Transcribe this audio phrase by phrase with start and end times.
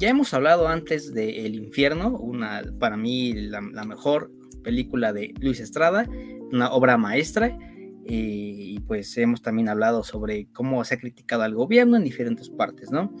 [0.00, 4.32] ya hemos hablado antes de El Infierno, una para mí la, la mejor
[4.64, 6.08] película de Luis Estrada,
[6.50, 7.58] una obra maestra
[8.06, 12.90] y pues hemos también hablado sobre cómo se ha criticado al gobierno en diferentes partes,
[12.90, 13.12] ¿no?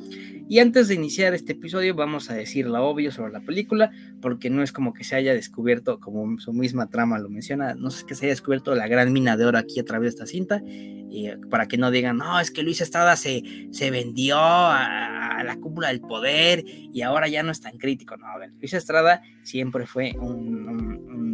[0.48, 4.50] Y antes de iniciar este episodio vamos a decir lo obvio sobre la película, porque
[4.50, 8.02] no es como que se haya descubierto, como su misma trama lo menciona, no es
[8.02, 10.60] que se haya descubierto la gran mina de oro aquí a través de esta cinta,
[10.66, 15.56] y para que no digan, no, es que Luis Estrada se, se vendió a, la
[15.56, 19.22] cúpula del poder y ahora ya no es tan crítico, no, a ver, Luis Estrada
[19.42, 21.29] siempre fue un,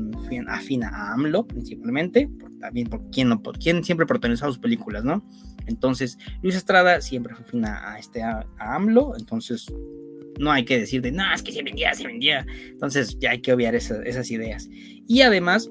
[0.48, 2.28] afín a AMLO principalmente,
[2.60, 5.24] también por quien, no, por siempre protagonizaba sus películas, ¿no?
[5.66, 9.66] Entonces, Luis Estrada siempre fue fina a, este, a, AMLO, entonces
[10.38, 12.46] no hay que decir de, no, es que se vendía, se vendía.
[12.68, 14.68] Entonces ya hay que obviar esas ideas.
[15.08, 15.70] Y además,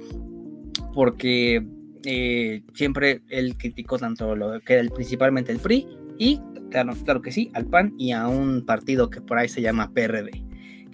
[0.94, 1.66] porque
[2.04, 6.40] eh, siempre él criticó tanto lo que era principalmente el PRI y,
[6.72, 9.92] claro, claro que sí, al PAN y a un partido que por ahí se llama
[9.94, 10.45] PRD.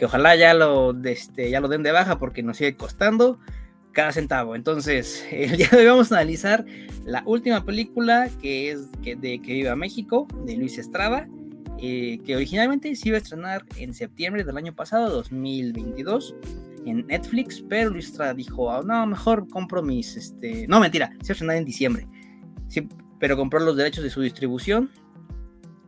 [0.02, 3.38] Que ojalá ya lo, este, ya lo den de baja porque nos sigue costando
[3.92, 4.56] cada centavo.
[4.56, 6.66] Entonces, el día de hoy vamos a analizar
[7.06, 11.30] la última película que es de Que Viva México, de Luis Estrada,
[11.78, 16.34] eh, que originalmente se iba a estrenar en septiembre del año pasado, 2022,
[16.88, 21.14] en Netflix, pero Luis Estrada dijo, ah, no, mejor compro mis, este, no, mentira, se
[21.14, 22.08] iba a estrenar en diciembre,
[22.70, 24.90] sí, pero compró los derechos de su distribución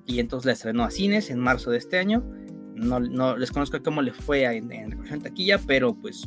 [0.06, 2.24] y entonces la estrenó a cines en marzo de este año.
[2.76, 6.26] No, no les conozco cómo le fue en, en, en taquilla, pero pues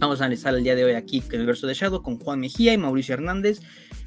[0.00, 2.72] Vamos a analizar el día de hoy aquí el verso de Shadow con Juan Mejía
[2.72, 3.60] y Mauricio Hernández.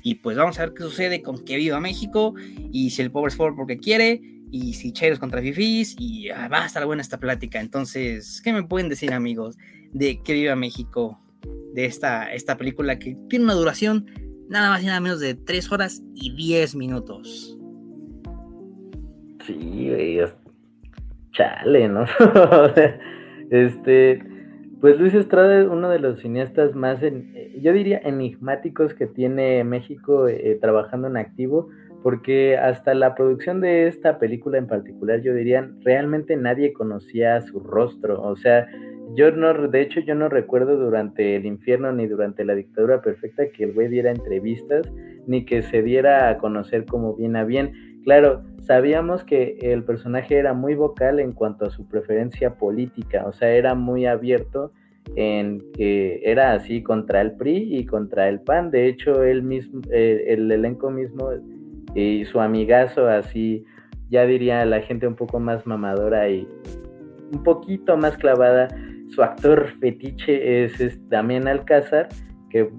[0.04, 2.36] Y pues vamos a ver qué sucede con que viva México
[2.72, 6.48] y si el pobre es pobre porque quiere y si Chairos contra Fifis y ah,
[6.50, 7.60] va a estar buena esta plática.
[7.60, 9.58] Entonces, ¿qué me pueden decir amigos
[9.92, 11.20] de que viva México?
[11.74, 14.06] De esta, esta película que tiene una duración
[14.50, 17.58] nada más y nada menos de 3 horas y 10 minutos.
[19.46, 19.90] Sí,
[21.38, 22.06] chale, ¿no?
[23.52, 24.22] este
[24.80, 29.64] pues Luis Estrada es uno de los cineastas más, eh, yo diría, enigmáticos que tiene
[29.64, 31.70] México eh, trabajando en activo,
[32.04, 37.60] porque hasta la producción de esta película en particular, yo diría, realmente nadie conocía su
[37.60, 38.22] rostro.
[38.22, 38.68] O sea,
[39.16, 43.50] yo no, de hecho, yo no recuerdo durante el infierno ni durante la dictadura perfecta
[43.50, 44.92] que el güey diera entrevistas,
[45.26, 47.97] ni que se diera a conocer como bien a bien.
[48.08, 53.34] Claro, sabíamos que el personaje era muy vocal en cuanto a su preferencia política, o
[53.34, 54.72] sea, era muy abierto
[55.18, 58.72] en que era así contra el PRI y contra el PAN.
[58.72, 61.32] De hecho, él mismo, eh, el elenco mismo
[61.96, 63.66] y su amigazo, así,
[64.10, 66.48] ya diría la gente un poco más mamadora y
[67.34, 68.70] un poquito más clavada,
[69.10, 72.08] su actor fetiche es, es Damián Alcázar,
[72.50, 72.72] que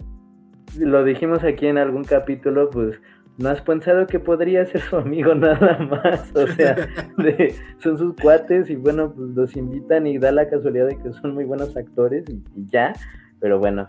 [0.78, 2.98] lo dijimos aquí en algún capítulo, pues
[3.38, 6.32] ¿No has pensado que podría ser su amigo nada más?
[6.34, 6.76] O sea,
[7.78, 11.34] son sus cuates y bueno, pues los invitan y da la casualidad de que son
[11.34, 12.92] muy buenos actores y, ya.
[13.38, 13.88] Pero bueno,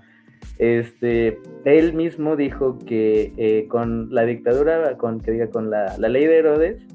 [0.60, 6.28] este, él mismo dijo que eh, con la dictadura, con que diga, con la, ley
[6.28, 6.88] de Herodes,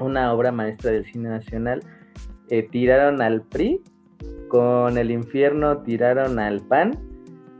[0.00, 1.82] una obra maestra del cine nacional,
[2.48, 3.82] eh, tiraron al PRI,
[4.48, 6.98] con el infierno tiraron al PAN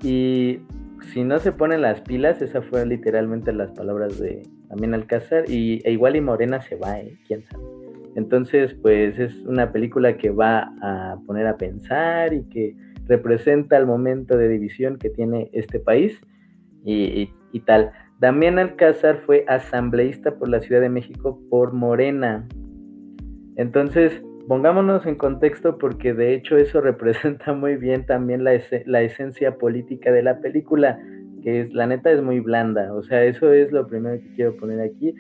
[0.02, 0.60] y
[1.02, 5.80] si no se ponen las pilas, esas fueron literalmente las palabras de también Alcázar, y
[5.84, 7.16] e igual y Morena se va, ¿eh?
[7.26, 7.64] quién sabe.
[8.16, 13.86] Entonces, pues es una película que va a poner a pensar y que representa el
[13.86, 16.20] momento de división que tiene este país
[16.84, 17.92] y, y tal.
[18.18, 22.46] Damián Alcázar fue asambleísta por la Ciudad de México por Morena.
[23.56, 28.54] Entonces, pongámonos en contexto porque de hecho eso representa muy bien también la,
[29.02, 30.98] esencia política de la película,
[31.42, 34.56] que es, la neta es muy blanda, o sea, eso es lo primero que quiero
[34.56, 35.14] poner aquí.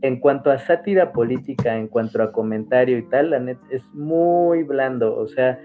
[0.00, 4.62] en cuanto a sátira política, en cuanto a comentario y tal, la neta es muy
[4.62, 5.58] blando, o sea,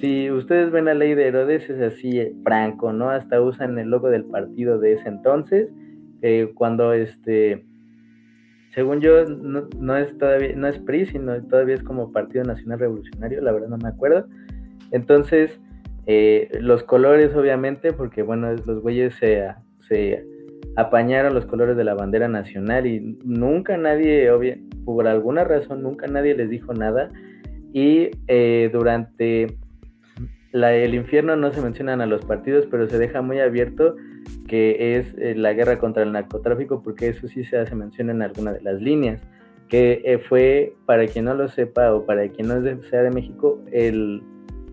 [0.00, 3.10] si ustedes ven la ley de Herodes es así, eh, franco, ¿no?
[3.10, 5.68] Hasta usan el logo del partido de ese entonces,
[6.22, 7.64] eh, cuando este
[8.78, 13.40] según yo, no, es todavía, no es PRI, sino todavía es como Partido Nacional Revolucionario,
[13.40, 14.26] la verdad no me acuerdo.
[14.92, 15.58] Entonces,
[16.06, 19.48] eh, los colores, obviamente, porque bueno, los güeyes se,
[19.80, 20.24] se
[20.76, 24.30] apañaron los colores de la bandera nacional y nunca nadie,
[24.84, 27.10] por alguna razón, nunca nadie les dijo nada.
[27.72, 29.56] Y eh, durante
[30.52, 33.96] el infierno no se mencionan a los partidos, pero se deja muy abierto
[34.46, 38.22] que es eh, la guerra contra el narcotráfico, porque eso sí se hace mención en
[38.22, 39.20] alguna de las líneas,
[39.68, 43.62] que eh, fue, para quien no lo sepa o para quien no sea de México,
[43.70, 44.22] el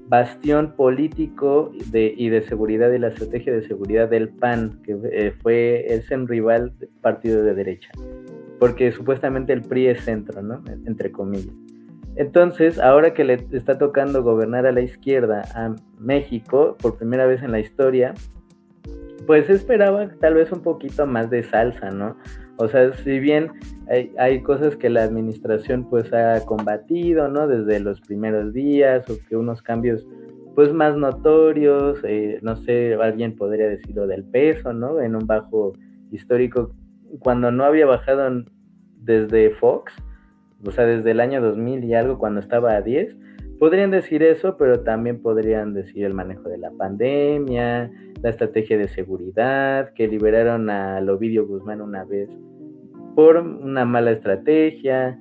[0.08, 5.34] bastión político de, y de seguridad y la estrategia de seguridad del PAN, que eh,
[5.42, 7.90] fue ese rival partido de derecha,
[8.60, 10.64] porque supuestamente el PRI es centro, ¿no?
[10.86, 11.54] Entre comillas.
[12.16, 17.44] Entonces, ahora que le está tocando gobernar a la izquierda a México por primera vez
[17.44, 18.14] en la historia,
[19.28, 22.16] pues esperaba tal vez un poquito más de salsa, ¿no?
[22.58, 23.52] O sea, si bien
[24.18, 27.48] hay, cosas que la administración pues ha combatido, ¿no?
[27.48, 30.06] Desde los primeros días o que unos cambios
[30.56, 35.02] pues más notorios, eh, no sé, alguien podría decirlo del peso, ¿no?
[35.02, 35.74] En un bajo
[36.12, 36.74] histórico,
[37.20, 38.46] cuando no había bajado
[39.02, 39.94] desde Fox,
[40.66, 43.16] o sea, desde el año 2000 y algo, cuando estaba a 10,
[43.60, 47.92] podrían decir eso, pero también podrían decir el manejo de la pandemia,
[48.22, 52.30] la estrategia de seguridad, que liberaron a Lovidio Guzmán una vez
[53.16, 55.18] por una mala estrategia,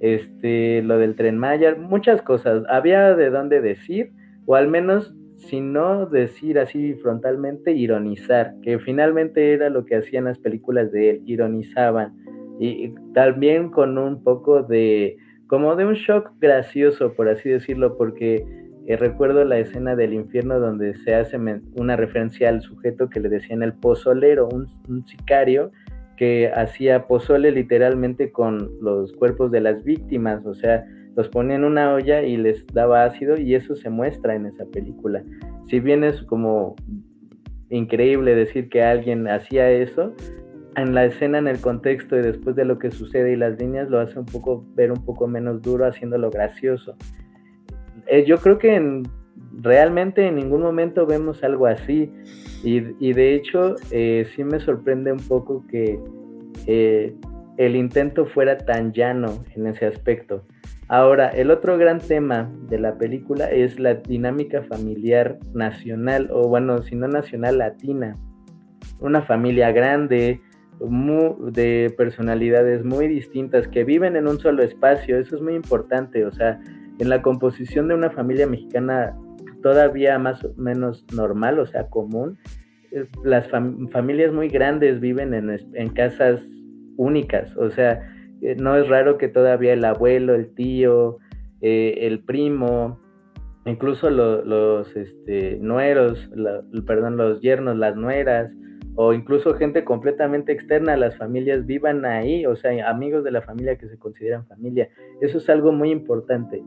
[0.00, 2.64] este, lo del tren Maya, muchas cosas.
[2.68, 4.12] Había de dónde decir,
[4.44, 10.24] o al menos, si no decir así frontalmente, ironizar, que finalmente era lo que hacían
[10.24, 12.16] las películas de él, ironizaban.
[12.58, 15.16] Y, también con un poco de,
[15.46, 18.44] como de un shock gracioso, por así decirlo, porque
[18.86, 21.38] eh, recuerdo la escena del infierno donde se hace
[21.76, 25.70] una referencia al sujeto que le decían el pozolero, un, un sicario,
[26.16, 31.64] que hacía pozole literalmente con los cuerpos de las víctimas, o sea, los ponía en
[31.64, 35.22] una olla y les daba ácido y eso se muestra en esa película.
[35.66, 36.76] Si bien es como
[37.70, 40.14] increíble decir que alguien hacía eso,
[40.76, 43.88] en la escena, en el contexto y después de lo que sucede y las líneas
[43.88, 46.96] lo hace un poco ver un poco menos duro, haciéndolo gracioso.
[48.06, 49.02] Eh, yo creo que en,
[49.62, 52.12] realmente en ningún momento vemos algo así.
[52.62, 56.00] Y, de hecho, eh, sí me sorprende un poco que
[56.66, 57.14] eh,
[57.58, 60.44] el intento fuera tan llano en ese aspecto.
[60.88, 66.82] Ahora, el otro gran tema de la película es la dinámica familiar nacional, o bueno,
[66.82, 68.16] si no nacional, latina.
[68.98, 70.40] Una familia grande,
[70.78, 76.32] de personalidades muy distintas que viven en un solo espacio, eso es muy importante, o
[76.32, 76.60] sea,
[76.98, 79.16] en la composición de una familia mexicana
[79.62, 82.38] todavía más o menos normal, o sea, común.
[82.92, 86.40] Eh, las familias muy grandes viven en, casas
[86.96, 88.00] únicas, o sea,
[88.42, 91.18] eh, no es raro que todavía el abuelo, el tío,
[91.62, 93.00] eh, el primo,
[93.64, 96.30] incluso los este, nueros,
[96.86, 98.52] perdón, los yernos, las nueras,
[98.96, 103.42] o incluso gente completamente externa a las familias vivan ahí, o sea, amigos de la
[103.42, 104.88] familia que se consideran familia.
[105.20, 106.62] Eso es algo muy importante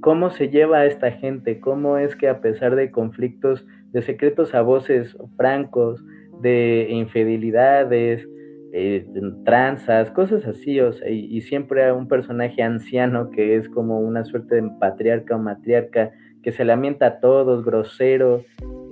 [0.00, 4.54] cómo se lleva a esta gente, cómo es que a pesar de conflictos, de secretos
[4.54, 6.04] a voces francos,
[6.40, 8.26] de infidelidades,
[8.72, 9.06] eh,
[9.44, 14.56] tranzas, cosas así, o sea, y, siempre un personaje anciano que es como una suerte
[14.56, 18.42] de patriarca o matriarca que se lamenta a todos, grosero,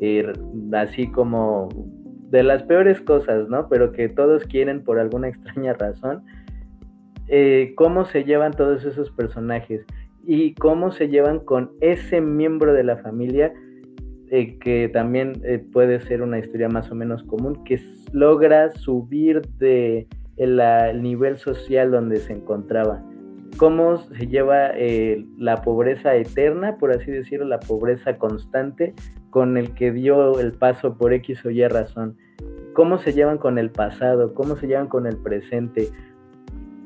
[0.01, 0.33] eh,
[0.73, 1.69] así como
[2.31, 3.69] de las peores cosas, ¿no?
[3.69, 6.25] Pero que todos quieren por alguna extraña razón.
[7.29, 9.85] Eh, ¿Cómo se llevan todos esos personajes?
[10.29, 13.53] y cómo se llevan con ese miembro de la familia
[14.29, 15.41] eh, que también
[15.73, 17.81] puede ser una historia más o menos común, que
[18.13, 23.03] logra subir de el, nivel social donde se encontraba.
[23.57, 28.95] Cómo se lleva eh, la pobreza eterna, por así decirlo, la pobreza constante,
[29.31, 32.17] con el que dio el paso por X o Y razón.
[32.75, 35.89] Cómo se llevan con el pasado, cómo se llevan con el presente.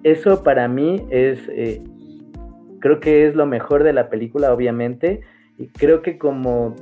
[0.05, 1.49] Eso para mí es
[2.81, 5.21] creo que es lo mejor de la película, obviamente,
[5.59, 6.75] y creo que como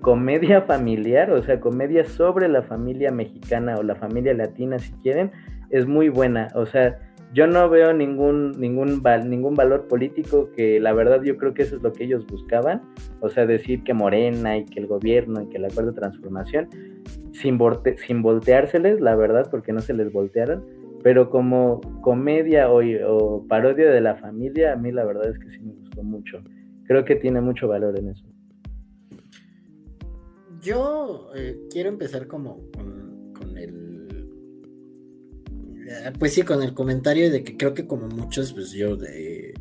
[0.00, 5.30] comedia familiar, o sea, comedia sobre la familia mexicana o la familia latina, si quieren,
[5.70, 6.48] es muy buena.
[6.54, 6.98] O sea,
[7.32, 11.76] yo no veo ningún, ningún, ningún valor político que la verdad yo creo que eso
[11.76, 12.82] es lo que ellos buscaban.
[13.20, 16.68] O sea, decir que Morena y que el gobierno y que el acuerdo de transformación,
[17.32, 17.58] sin,
[18.06, 24.00] sin volteárseles, la verdad, porque no se les voltearon pero como comedia o, parodia de
[24.00, 26.42] la familia, a mí la verdad es que sí me gustó mucho.
[26.84, 28.24] Creo que tiene mucho valor en eso.
[30.60, 33.01] Yo eh, quiero empezar como con,
[36.18, 39.54] pues sí, con el comentario de que creo que como muchos, pues yo de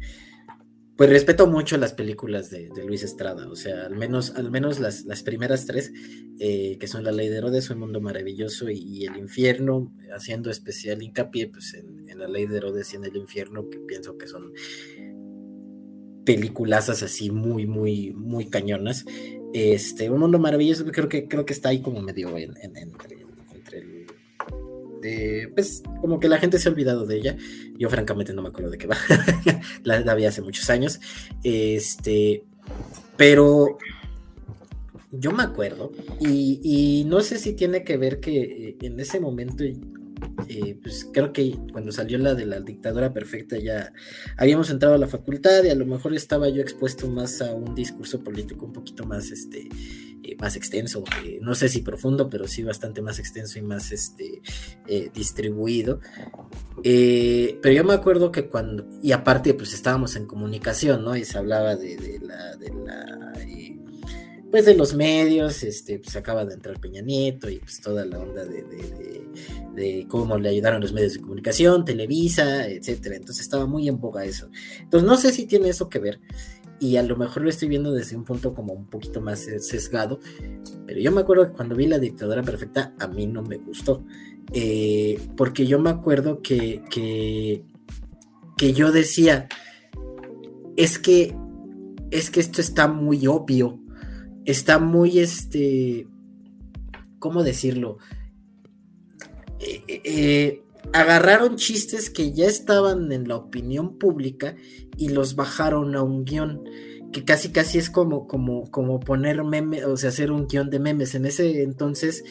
[1.01, 5.23] pues respeto mucho las películas de, Luis Estrada, o sea, al menos, al menos las,
[5.23, 5.91] primeras tres,
[6.37, 11.01] eh, que son La Ley de Herodes, Un Mundo Maravilloso y, El Infierno, haciendo especial
[11.01, 14.53] hincapié pues, en, La Ley de Herodes y en El Infierno, que pienso que son
[16.23, 19.03] peliculazas así muy, muy, muy cañonas.
[19.53, 23.20] Este, Un Mundo Maravilloso creo que, creo que está ahí como medio en, entre
[25.53, 27.37] pues como que la gente se ha olvidado de ella.
[27.77, 28.97] Yo francamente no me acuerdo de qué va.
[29.83, 30.99] la, había hace muchos años.
[31.43, 32.43] Este,
[33.17, 33.77] pero
[35.11, 39.63] yo me acuerdo y, no sé si tiene que ver que eh, en ese momento
[40.47, 43.91] eh, pues creo que cuando salió la de la dictadura perfecta ya
[44.37, 47.75] habíamos entrado a la facultad y a lo mejor estaba yo expuesto más a un
[47.75, 49.67] discurso político un poquito más, este,
[50.23, 51.03] eh, más extenso,
[51.41, 54.41] no sé si profundo, pero sí bastante más extenso y más este,
[55.13, 55.99] distribuido.
[56.83, 61.15] pero yo me acuerdo que cuando, y aparte pues estábamos en comunicación, ¿no?
[61.15, 62.19] Y se hablaba de,
[64.51, 68.19] pues de los medios, este, pues acaba de entrar Peña Nieto y pues toda la
[68.19, 68.63] onda de,
[69.73, 73.15] de, cómo le ayudaron los medios de comunicación, Televisa, etcétera.
[73.15, 74.49] Entonces estaba muy en boga eso.
[74.81, 76.19] Entonces no sé si tiene eso que ver
[76.81, 80.19] y a lo mejor lo estoy viendo desde un punto como un poquito más sesgado,
[80.85, 84.03] pero yo me acuerdo que cuando vi La Dictadura Perfecta a mí no me gustó,
[84.53, 89.47] eh, porque yo me acuerdo que, que, yo decía,
[90.75, 91.35] es que,
[92.09, 93.81] es que esto está muy obvio
[94.45, 96.07] está muy, este,
[97.19, 97.97] ¿cómo decirlo?
[99.59, 104.55] Eh, eh, agarraron chistes que ya estaban en la opinión pública
[104.97, 106.63] y los bajaron a un guion
[107.11, 110.79] que casi casi es como como como poner meme o sea hacer un guion de
[110.79, 112.23] memes en ese entonces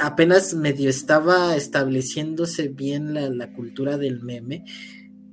[0.00, 4.64] apenas medio estaba estableciéndose bien la, la cultura del meme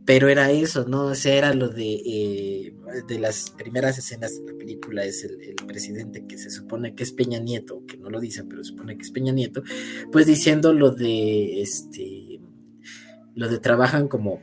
[0.08, 1.08] pero era eso, ¿no?
[1.08, 2.74] O sea, era lo de, eh,
[3.10, 5.38] de las primeras escenas de la película, es el,
[5.68, 8.96] presidente que se supone que es Peña Nieto, que no lo dicen, pero se supone
[8.96, 9.64] que es Peña Nieto,
[10.10, 12.06] pues diciendo lo de, este,
[13.38, 14.42] lo de trabajan como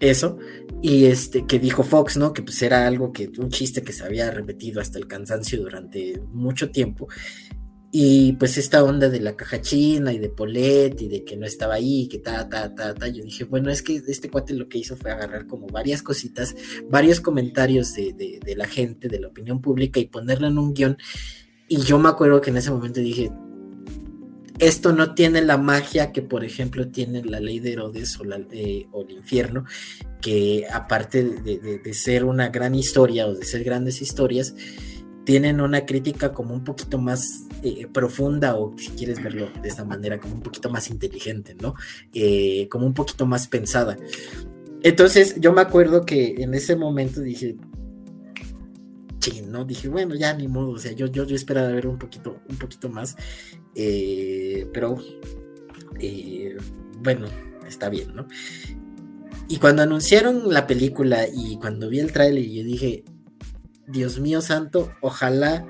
[0.00, 0.36] eso,
[0.82, 2.34] y este, que dijo Fox, ¿no?
[2.34, 6.20] Que pues era algo que, un chiste que se había repetido hasta el cansancio durante
[6.32, 7.08] mucho tiempo,
[7.98, 11.46] y pues esta onda de la caja china y de Polet y de que no
[11.46, 14.68] estaba ahí, que ta, ta, ta, ta, yo dije, bueno, es que este cuate lo
[14.68, 16.54] que hizo fue agarrar como varias cositas,
[16.90, 20.98] varios comentarios de, la gente, de la opinión pública y ponerlo en un guion.
[21.68, 23.30] Y yo me acuerdo que en ese momento dije,
[24.58, 28.86] esto no tiene la magia que, por ejemplo, tiene la ley de Herodes o, eh,
[28.92, 29.64] el infierno,
[30.20, 34.54] que aparte de, de, ser una gran historia o de ser grandes historias,
[35.24, 39.84] tienen una crítica como un poquito más eh, profunda o si quieres verlo de esta
[39.84, 41.74] manera, como un poquito más inteligente, ¿no?
[42.14, 43.98] Eh, como un poquito más pensada.
[44.84, 47.56] Entonces yo me acuerdo que en ese momento dije,
[49.50, 49.64] ¿no?
[49.64, 52.56] Dije, bueno, ya ni modo, o sea, yo, yo, yo esperaba ver un poquito, un
[52.56, 53.16] poquito más,
[53.74, 54.98] eh, pero
[57.02, 57.28] bueno,
[57.66, 58.28] está bien, ¿no?
[59.48, 63.04] Y cuando anunciaron la película y cuando vi el tráiler, yo dije,
[63.86, 65.66] Dios mío santo, ojalá,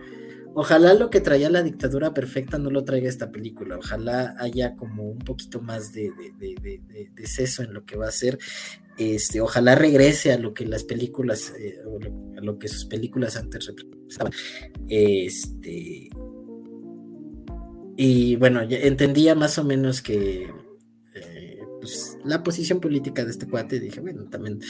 [0.57, 5.03] ojalá lo que traía la dictadura perfecta no lo traiga esta película, ojalá haya como
[5.03, 6.81] un poquito más de, de,
[7.15, 8.39] de, seso en lo que va a ser,
[8.97, 11.79] este, ojalá regrese a lo que las películas, eh,
[12.39, 14.33] a lo que sus películas antes representaban,
[14.89, 16.09] este,
[17.99, 20.51] y bueno, entendía más o menos que
[21.15, 24.61] eh, pues, la posición política de este cuate, dije, bueno, también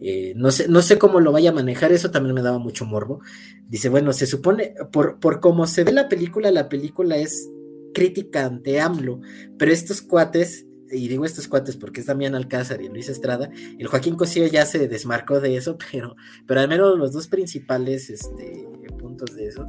[0.00, 2.84] eh, no, sé, no sé cómo lo vaya a manejar, eso también me daba mucho
[2.84, 3.20] morbo.
[3.68, 7.48] Dice, bueno, se supone, por, por cómo se ve la película, la película es
[7.94, 9.20] crítica ante AMLO,
[9.58, 13.86] pero estos cuates, y digo estos cuates porque es Damián Alcázar y Luis Estrada, el
[13.88, 16.14] Joaquín Cosío ya se desmarcó de eso, pero,
[16.46, 19.66] pero al menos los dos principales este, puntos de eso,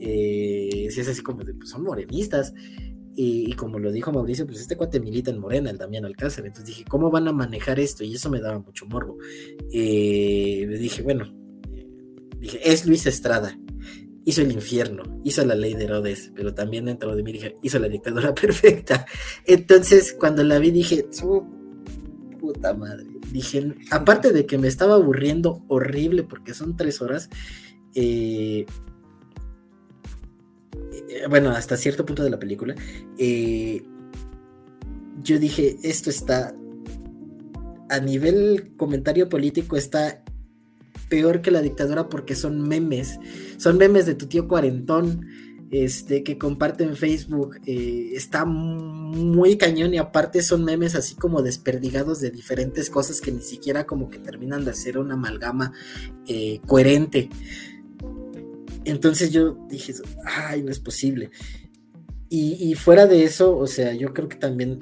[0.00, 2.52] eh, es así como de, pues son morenistas.
[3.20, 6.46] Y, como lo dijo Mauricio, pues este cuate milita en Morena, el Damián Alcázar.
[6.46, 8.04] Entonces dije, ¿cómo van a manejar esto?
[8.04, 9.18] Y eso me daba mucho morbo.
[9.72, 11.34] Eh, dije, bueno,
[12.38, 13.58] dije, es Luis Estrada.
[14.24, 17.80] Hizo el infierno, hizo la ley de Herodes, pero también dentro de mí dije, hizo
[17.80, 19.04] la dictadura perfecta.
[19.44, 21.44] Entonces, cuando la vi, dije, su
[22.38, 23.08] puta madre.
[23.32, 27.30] Dije, aparte de que me estaba aburriendo horrible porque son tres horas,
[27.96, 28.64] eh,
[31.08, 32.74] eh, bueno, hasta cierto punto de la película,
[33.18, 33.82] eh,
[35.22, 36.54] yo dije, esto está,
[37.88, 40.22] a nivel comentario político, está
[41.08, 43.18] peor que la dictadura porque son memes,
[43.56, 45.26] son memes de tu tío cuarentón,
[45.70, 51.42] este, que comparte en Facebook, eh, está muy cañón y aparte son memes así como
[51.42, 55.72] desperdigados de diferentes cosas que ni siquiera como que terminan de hacer una amalgama
[56.66, 57.30] coherente.
[58.84, 59.94] Entonces yo dije,
[60.24, 61.30] ay, no es posible.
[62.30, 64.78] Y, fuera de eso, o sea, yo creo que también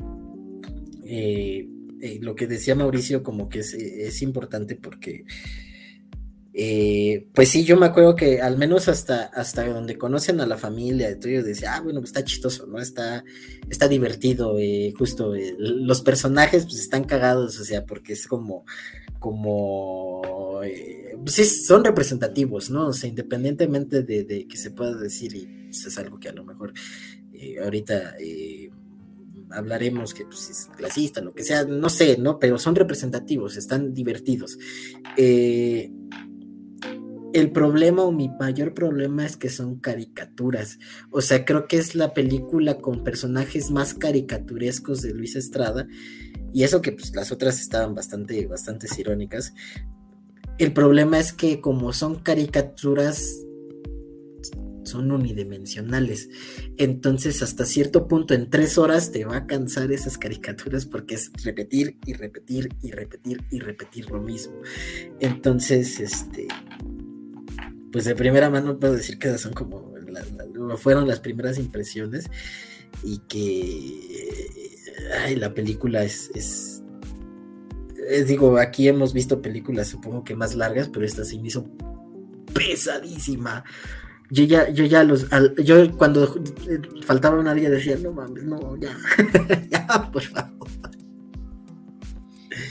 [1.04, 1.68] eh,
[2.00, 5.24] eh, lo que decía Mauricio como que es, importante porque,
[6.52, 10.56] eh, pues sí, yo me acuerdo que al menos hasta, hasta donde conocen a la
[10.56, 12.80] familia, yo decía, ah, bueno, pues está chistoso, ¿no?
[12.80, 13.22] Está,
[13.70, 14.56] está divertido,
[14.98, 18.64] justo, los personajes pues están cagados, o sea, porque es como
[19.26, 20.22] como
[20.62, 22.86] eh, pues son representativos, ¿no?
[22.86, 26.44] O sea, independientemente de, que se pueda decir, y pues, es algo que a lo
[26.44, 26.72] mejor
[27.32, 28.70] eh, ahorita eh,
[29.50, 32.38] hablaremos que pues, es clasista, lo que sea, no sé, ¿no?
[32.38, 34.58] Pero son representativos, están divertidos.
[35.16, 35.90] El
[37.50, 40.78] problema o mi mayor problema es que son caricaturas.
[41.10, 45.88] O sea, creo que es la película con personajes más caricaturescos de Luis Estrada.
[46.56, 49.52] Y eso que pues, las otras estaban bastante, bastante irónicas.
[50.56, 53.44] El problema es que como son caricaturas,
[54.84, 56.30] son unidimensionales.
[56.78, 61.30] Entonces, hasta cierto punto, en tres horas te va a cansar esas caricaturas porque es
[61.44, 64.54] repetir y repetir y repetir y repetir lo mismo.
[65.20, 66.48] Entonces, este,
[67.92, 69.94] pues de primera mano puedo decir que son como
[70.78, 72.30] fueron las primeras impresiones
[73.04, 74.65] y que
[75.24, 76.82] ay, la película es, es,
[78.26, 81.66] digo aquí hemos visto películas supongo que más largas pero esta sí me hizo
[82.54, 83.64] pesadísima.
[84.30, 85.26] Yo ya yo ya los
[85.62, 86.34] yo cuando
[87.04, 88.96] faltaba una día decía no mames no ya
[89.70, 90.68] ya por favor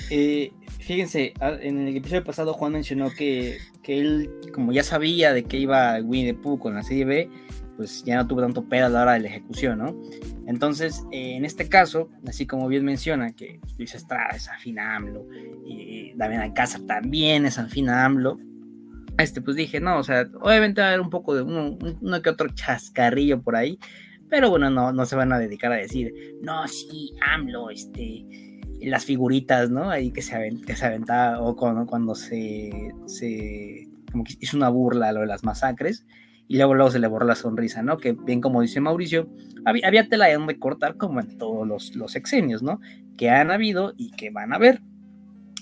[0.10, 5.58] eh, fíjense, en el episodio pasado Juan mencionó que, él, como ya sabía de que
[5.58, 7.30] iba Winnie the Pooh con la serie B,
[7.76, 9.96] pues ya no tuvo tanto pedo a la hora de la ejecución, ¿no?
[10.48, 15.28] Entonces, en este caso, así como bien menciona que Luis Estrada es afín AMLO,
[15.66, 18.38] y Damián Alcázar también es afín AMLO,
[19.18, 22.22] este, pues dije, no, o sea, obviamente va a haber un poco de uno, uno
[22.22, 23.80] que otro chascarrillo por ahí,
[24.30, 28.26] pero bueno, no, no se van a dedicar a decir, no, sí, AMLO, este,
[28.82, 29.90] las figuritas, ¿no?
[29.90, 34.70] Ahí que se, que se aventaba, o cuando, cuando se, se, como que hizo una
[34.70, 36.06] burla a lo de las masacres,
[36.48, 37.98] y luego, luego se le borró la sonrisa, ¿no?
[37.98, 39.28] Que bien como dice Mauricio,
[39.66, 42.80] había, había tela de donde cortar como en todos los, los exenios, ¿no?
[43.18, 44.82] Que han habido y que van a haber.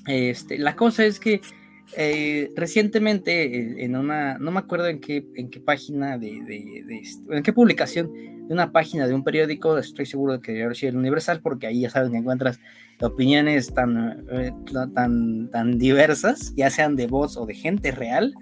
[0.07, 1.41] Este, la cosa es que
[1.95, 7.03] eh, recientemente eh, en una, no me acuerdo en qué, en qué página de, de,
[7.29, 10.89] en qué publicación de una página de un periódico, estoy seguro de que debe ser
[10.89, 12.59] el Universal, porque ahí ya saben que encuentras
[12.99, 14.51] opiniones tan, eh,
[14.93, 18.33] tan, tan diversas, ya sean de bots o de gente real.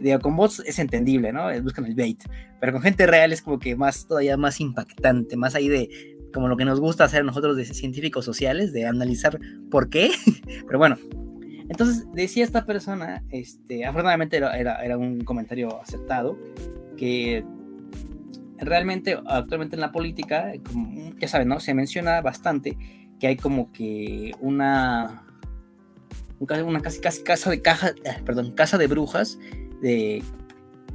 [0.00, 1.48] Digo, con bots es entendible, ¿no?
[1.62, 2.22] Buscan el bait,
[2.60, 5.88] pero con gente real es como que más, todavía más impactante, más ahí de,
[6.32, 9.38] como lo que nos gusta hacer nosotros de científicos sociales, de analizar
[9.70, 10.10] por qué,
[10.66, 10.96] pero bueno,
[11.68, 16.36] entonces decía esta persona, este, afortunadamente era, era, un comentario acertado,
[16.96, 17.44] que
[18.58, 20.52] realmente actualmente en la política,
[21.18, 21.60] ya saben, ¿no?
[21.60, 22.76] Se menciona bastante
[23.20, 25.22] que hay como que una,
[26.40, 29.38] una casi, casi casa de caja, eh, perdón, casa de brujas
[29.80, 30.22] de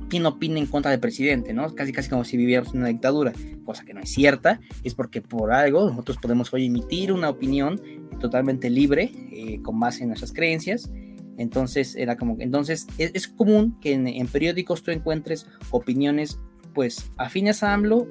[0.10, 1.74] quién opina en contra del presidente, ¿no?
[1.74, 3.34] Casi casi como si viviéramos en una dictadura,
[3.66, 7.82] cosa que no es cierta, es porque por algo nosotros podemos hoy emitir una opinión
[8.20, 10.92] totalmente libre, eh, con base en nuestras creencias.
[11.38, 16.40] Entonces, era como, entonces es, común que en, periódicos tú encuentres opiniones,
[16.74, 18.08] pues, afines a AMLO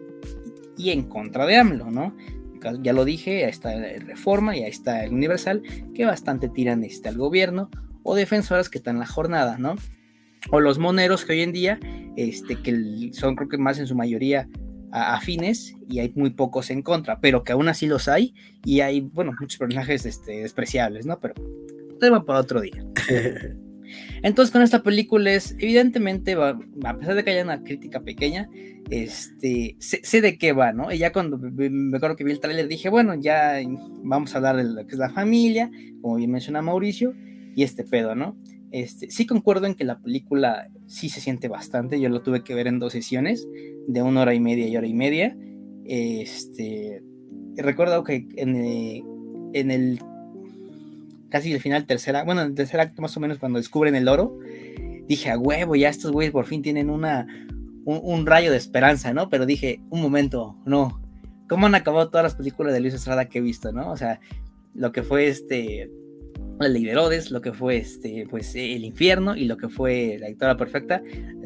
[0.77, 2.15] y en contra de AMLO, ¿no?
[2.83, 5.63] Ya lo dije, ahí está el Reforma y ahí está el Universal,
[5.95, 7.71] que bastante tiran este, al gobierno,
[8.03, 9.77] o defensoras que están en la jornada, ¿no?
[10.51, 11.81] O los moneros que hoy en día,
[12.17, 14.49] este, que son creo que más en su mayoría
[14.95, 18.33] afines y hay muy pocos en contra, pero que aún así los hay
[18.65, 21.19] y hay, bueno, muchos personajes este, despreciables, ¿no?
[21.19, 21.35] Pero
[21.99, 22.85] tema para otro día.
[24.23, 28.49] Entonces con esta película es, evidentemente, va, a pesar de que haya una crítica pequeña,
[28.91, 30.93] este, sé, de qué va, ¿no?
[30.93, 33.61] Y ya cuando me acuerdo que vi el trailer dije, bueno, ya
[34.03, 37.15] vamos a hablar de lo que es la familia, como bien menciona Mauricio,
[37.55, 38.37] y este pedo, ¿no?
[38.75, 42.01] Este, sí concuerdo en que la película sí se siente bastante.
[42.01, 43.47] Yo lo tuve que ver en dos sesiones,
[43.87, 45.37] de una hora y media y hora y media.
[45.85, 47.01] Este,
[47.57, 49.05] recuerdo que en, eh,
[49.53, 50.01] en el
[51.29, 54.09] casi el final tercera, bueno, en el tercer acto más o menos cuando descubren el
[54.09, 54.41] oro,
[55.07, 57.29] dije a huevo, ya estos güeyes por fin tienen una
[57.85, 59.29] un, rayo de esperanza, ¿no?
[59.29, 61.01] Pero dije, un momento, no.
[61.49, 63.93] ¿Cómo han acabado todas las películas de Luis Estrada que he visto, ¿no?
[63.93, 64.19] O sea,
[64.75, 65.89] lo que fue este
[66.59, 70.57] la Herodes, lo que fue este, pues, el infierno y lo que fue la dictadura
[70.57, 71.03] perfecta,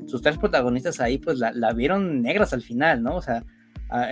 [0.07, 3.17] sus tres protagonistas ahí pues la, vieron negras al final, ¿no?
[3.17, 3.45] O sea,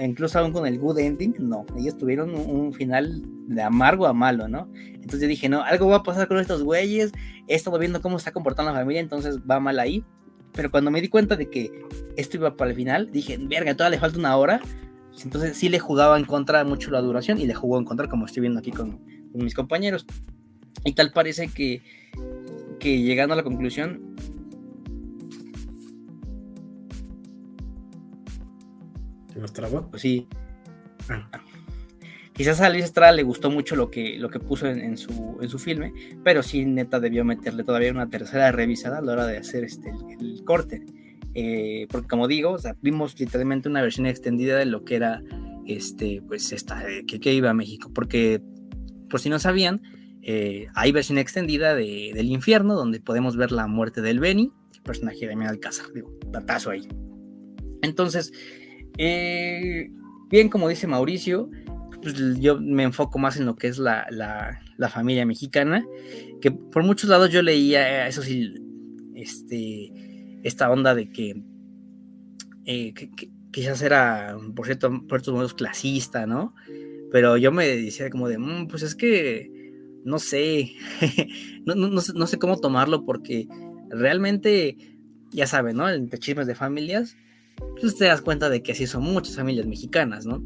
[0.02, 4.48] incluso aún con el good ending, no, ellos tuvieron un, final de amargo a malo,
[4.48, 4.70] ¿no?
[4.74, 7.12] Entonces yo dije, no, algo va a pasar con estos güeyes,
[7.48, 10.04] he estado viendo cómo está comportando la familia, entonces va mal ahí,
[10.52, 11.70] pero cuando me di cuenta de que
[12.16, 14.60] esto iba para el final, dije, verga, todavía le falta una hora,
[15.22, 18.26] entonces sí le jugaba en contra mucho la duración y le jugó en contra como
[18.26, 19.00] estoy viendo aquí con
[19.34, 20.06] mis compañeros.
[20.84, 21.82] Y tal parece que,
[22.78, 24.16] que llegando a la conclusión,
[29.36, 29.90] ¿Se nos trabó?
[29.90, 30.26] Pues sí.
[31.10, 31.28] Ah.
[32.32, 35.48] Quizás a Luis Estrada le gustó mucho lo que, lo que puso en, su, en
[35.50, 35.92] su filme,
[36.24, 39.90] pero sí, neta, debió meterle todavía una tercera revisada a la hora de hacer este,
[40.18, 40.86] el, corte.
[41.34, 45.22] Eh, porque, como digo, vimos literalmente una versión extendida de lo que era
[45.66, 48.40] este, pues esta, que, que iba a México, porque
[49.10, 49.82] por si no sabían,
[50.28, 54.50] eh, hay versión extendida de, del infierno, donde podemos ver la muerte del Benny,
[54.82, 56.88] personaje de Damián Alcázar, digo, datazo ahí.
[57.82, 58.32] Entonces,
[58.98, 59.88] eh,
[60.28, 61.48] bien como dice Mauricio,
[62.02, 65.86] pues yo me enfoco más en lo que es la, la, familia mexicana,
[66.40, 68.52] que por muchos lados yo leía, eso sí,
[69.14, 69.92] este,
[70.42, 71.40] esta onda de que,
[72.64, 72.94] eh,
[73.52, 76.52] quizás era, por cierto, por estos modos clasista, ¿no?
[77.12, 79.55] Pero yo me decía como de, mm, pues es que,
[80.06, 80.72] no sé,
[81.66, 83.48] no, no, sé, cómo tomarlo porque
[83.90, 84.76] realmente,
[85.32, 85.90] ya saben, ¿no?
[85.90, 87.16] Entre chismes de familias,
[87.80, 90.42] pues te das cuenta de que así son muchas familias mexicanas, ¿no?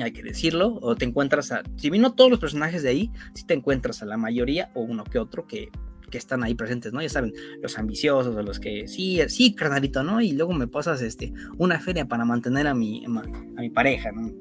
[0.00, 3.44] hay que decirlo, o te encuentras a, si bien todos los personajes de ahí, si
[3.44, 5.70] te encuentras a la mayoría o uno que otro que,
[6.12, 7.02] están ahí presentes, ¿no?
[7.02, 10.20] Ya saben, los ambiciosos o los que, sí, sí, carnalito, ¿no?
[10.20, 14.32] Y luego me pasas este, una feria para mantener a mi, a mi pareja, ¿no?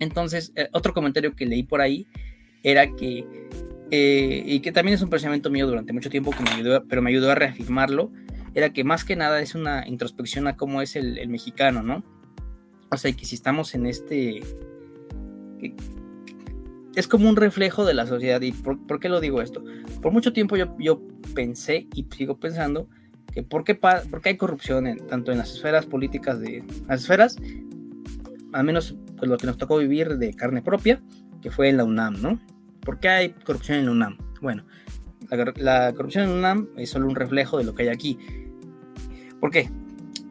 [0.00, 2.08] Entonces, eh, otro comentario que leí por ahí
[2.62, 3.24] era que,
[3.90, 7.02] eh, y que también es un pensamiento mío durante mucho tiempo, que me ayudó, pero
[7.02, 8.12] me ayudó a reafirmarlo,
[8.54, 12.04] era que más que nada es una introspección a cómo es el, mexicano, ¿no?
[12.90, 14.42] O sea, que si estamos en este
[16.94, 18.40] es como un reflejo de la sociedad.
[18.40, 19.62] ¿Y por, qué lo digo esto?
[20.02, 21.00] Por mucho tiempo yo, yo
[21.34, 22.88] pensé y sigo pensando
[23.32, 23.78] que por qué,
[24.24, 27.36] hay corrupción tanto en las esferas políticas de las esferas,
[28.52, 31.00] al menos pues, lo que nos tocó vivir de carne propia,
[31.40, 32.38] que fue en la UNAM, ¿no?
[32.80, 34.18] ¿Por qué hay corrupción en la UNAM?
[34.40, 34.64] Bueno,
[35.56, 38.18] la, corrupción en la UNAM es solo un reflejo de lo que hay aquí.
[39.40, 39.70] ¿Por qué?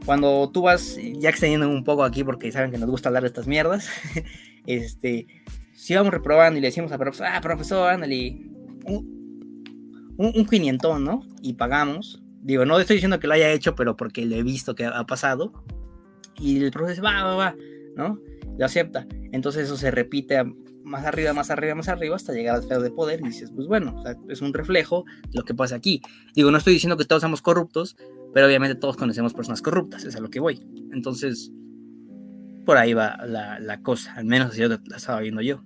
[0.06, 3.28] Cuando tú vas, ya extendiendo un poco aquí porque saben que nos gusta hablar de
[3.28, 3.90] estas mierdas,
[4.66, 5.28] este,
[5.74, 8.42] si vamos reprobando y le decimos al profesor, ah, profesor, ándale,
[8.86, 11.22] un, un, quinientón, ¿no?
[11.42, 12.22] Y pagamos.
[12.42, 15.04] Digo, no estoy diciendo que lo haya hecho, pero porque le he visto que ha
[15.06, 15.64] pasado.
[16.40, 17.56] Y el profesor va, va, va,
[17.96, 18.20] ¿no?
[18.58, 19.06] Lo acepta.
[19.32, 20.38] Entonces eso se repite
[20.90, 23.22] más arriba, más arriba, más arriba, hasta llegar al esfera de poder.
[23.22, 26.02] Y dices, pues bueno, es un reflejo de lo que pasa aquí.
[26.36, 27.96] Digo, no estoy diciendo que todos somos corruptos,
[28.34, 30.62] pero obviamente todos conocemos personas corruptas, es a lo que voy.
[30.92, 31.52] Entonces,
[32.66, 35.64] por ahí va la, cosa, al menos así la estaba viendo yo.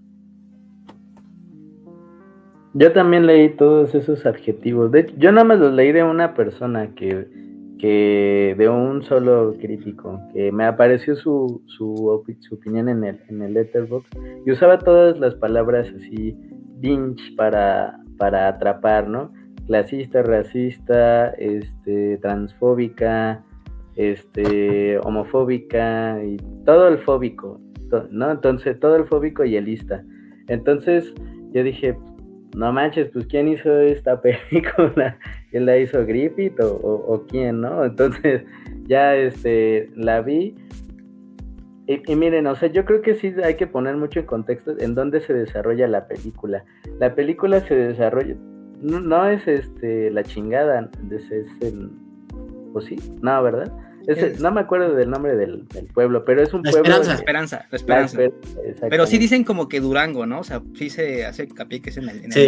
[2.76, 4.92] Yo también leí todos esos adjetivos.
[4.92, 7.28] De hecho, yo nada más los leí de una persona que,
[7.88, 12.08] de un solo crítico, que me apareció su, su,
[12.52, 14.10] opinión en el, en el letterbox
[14.46, 16.38] y usaba todas las palabras así,
[16.78, 19.34] binge para, para atrapar, ¿no?
[19.68, 23.44] Clasista, racista, este, transfóbica,
[23.96, 27.60] este, homofóbica y todo el fóbico,
[28.12, 28.32] ¿no?
[28.32, 30.04] Entonces, todo el fóbico y elista.
[30.48, 31.14] Entonces,
[31.52, 31.98] yo dije,
[32.56, 35.18] no manches, pues ¿quién hizo esta película?
[35.54, 37.86] ¿Quién la hizo Griffith o, quién, no?
[37.86, 38.42] Entonces,
[38.88, 40.56] ya este, la vi.
[41.86, 44.96] Y, miren, o sea, yo creo que sí hay que poner mucho en contexto en
[44.96, 46.66] dónde se desarrolla la película.
[47.00, 48.36] La película se desarrolla,
[48.82, 51.92] no, es este la chingada, es, es el,
[52.74, 52.96] ¿o sí?
[53.22, 53.72] No, ¿verdad?
[54.40, 56.80] No me acuerdo del nombre del, pueblo, pero es un pueblo.
[56.80, 58.20] Esperanza, esperanza, la esperanza.
[58.90, 60.40] pero sí dicen como que Durango, ¿no?
[60.40, 62.48] O sea, sí se hace capié que es en el, sí.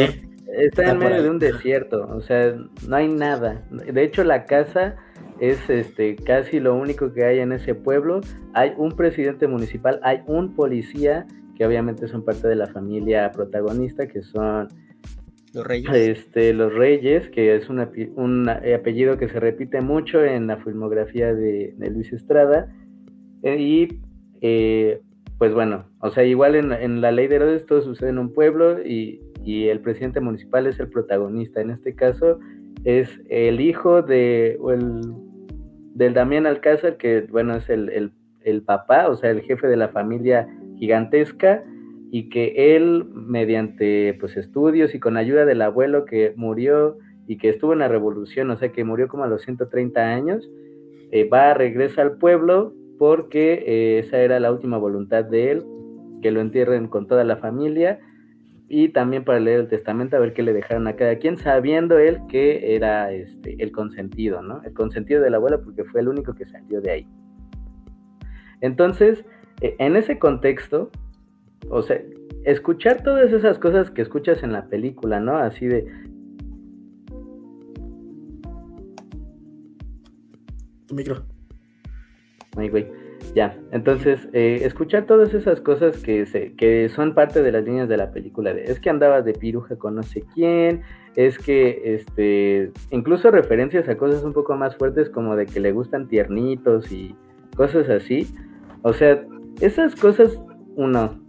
[0.58, 2.56] Está, en medio de un desierto, o sea,
[2.88, 3.66] no hay nada.
[3.72, 4.96] De hecho, la casa
[5.40, 8.22] es este casi lo único que hay en ese pueblo.
[8.54, 11.26] Hay un presidente municipal, hay un policía
[11.58, 14.70] que obviamente son parte de la familia protagonista, que son
[15.56, 15.90] los Reyes.
[15.94, 17.80] Este, los Reyes, que es un,
[18.50, 22.68] apellido que se repite mucho en la filmografía de, Luis Estrada.
[23.42, 24.00] Eh, y
[24.42, 25.00] eh,
[25.38, 28.86] pues bueno, o sea, igual en, la ley de Herodes todo sucede en un pueblo
[28.86, 31.62] y, el presidente municipal es el protagonista.
[31.62, 32.40] En este caso
[32.84, 35.02] es el hijo de, el,
[35.94, 38.12] del Damián Alcázar, que bueno, es el,
[38.44, 40.48] el papá, o sea, el jefe de la familia
[40.80, 41.64] gigantesca
[42.16, 46.98] y que él, mediante pues estudios y con ayuda del abuelo que murió
[47.28, 50.50] y que estuvo en la revolución, o sea que murió como a los 130 años,
[51.12, 55.66] eh, va, regresa al pueblo porque eh, esa era la última voluntad de él,
[56.22, 58.00] que lo entierren con toda la familia
[58.70, 62.00] y también para leer el testamento a ver qué le dejaron a cada quien, sabiendo
[62.00, 64.64] él que era este, el consentido, ¿no?
[64.64, 67.08] El consentido del abuelo porque fue el único que salió de ahí.
[68.62, 69.26] Entonces,
[69.60, 70.92] eh, en ese contexto,
[71.70, 72.02] o sea,
[72.44, 75.38] escuchar todas esas cosas que escuchas en la película, ¿no?
[75.38, 75.86] Así de...
[80.88, 81.26] Tu micro.
[82.56, 83.06] Ay, güey.
[83.34, 87.90] Ya, entonces, eh, escuchar todas esas cosas que, se, que son parte de las líneas
[87.90, 90.84] de la película, de, es que andabas de piruja con no sé quién,
[91.18, 95.74] es que, este, incluso referencias a cosas un poco más fuertes como de que le
[95.74, 97.14] gustan tiernitos y
[97.58, 98.34] cosas así,
[98.84, 99.22] o sea,
[99.60, 100.40] esas cosas
[100.76, 101.20] uno,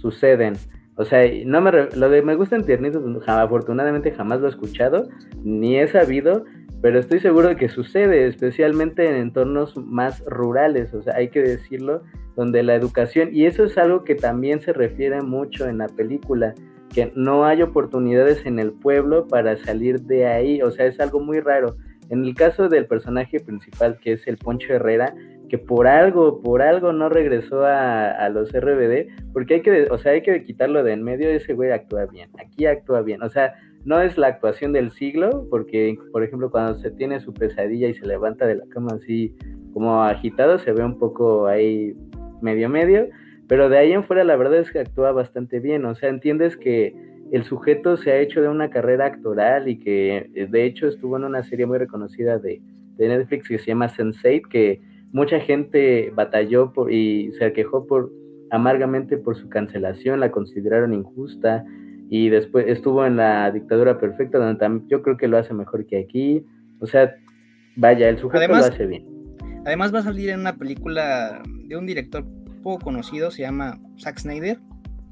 [0.00, 0.54] suceden.
[0.96, 5.08] O sea, no me lo de me gustan tiernitos, afortunadamente jamás lo he escuchado,
[5.42, 6.44] ni he sabido,
[6.82, 11.40] pero estoy seguro de que sucede, especialmente en entornos más rurales, o sea, hay que
[11.40, 12.02] decirlo,
[12.36, 16.54] donde la educación, y eso es algo que también se refiere mucho en la película,
[16.94, 21.20] que no hay oportunidades en el pueblo para salir de ahí, o sea, es algo
[21.20, 21.76] muy raro.
[22.08, 25.14] En el caso del personaje principal, que es el Poncho Herrera,
[25.50, 30.12] que por algo, por algo no regresó a, los RBD, porque hay que, o sea,
[30.12, 33.54] hay que quitarlo de en medio, ese güey actúa bien, aquí actúa bien, o sea,
[33.84, 37.94] no es la actuación del siglo, porque, por ejemplo, cuando se tiene su pesadilla y
[37.94, 39.34] se levanta de la cama así
[39.72, 41.96] como agitado, se ve un poco ahí
[42.40, 43.08] medio medio,
[43.48, 46.56] pero de ahí en fuera la verdad es que actúa bastante bien, o sea, entiendes
[46.56, 46.94] que
[47.32, 51.16] el sujeto se ha hecho de una carrera actoral y que eh, de hecho estuvo
[51.16, 52.60] en una serie muy reconocida de,
[52.96, 58.10] de Netflix que se llama Sense8, que mucha gente batalló por, y se quejó por
[58.50, 61.64] amargamente por su cancelación, la consideraron injusta
[62.08, 65.86] y después estuvo en la dictadura perfecta, donde también yo creo que lo hace mejor
[65.86, 66.44] que aquí.
[66.80, 67.14] O sea,
[67.76, 69.06] vaya, el sujeto lo hace bien.
[69.64, 72.24] Además va a salir en una película de un director
[72.62, 74.58] poco conocido, se llama Zack Snyder,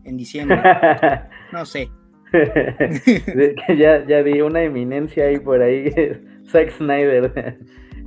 [0.04, 0.60] en diciembre.
[1.52, 1.88] no sé.
[3.78, 5.92] ya, ya vi una eminencia ahí por ahí,
[6.50, 7.58] Zack Snyder.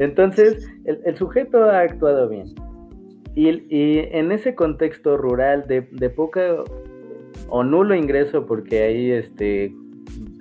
[0.02, 2.48] Entonces, el, sujeto ha actuado bien.
[3.36, 6.56] Y, en ese contexto rural de, de poca
[7.50, 9.72] o nulo ingreso, porque ahí, este,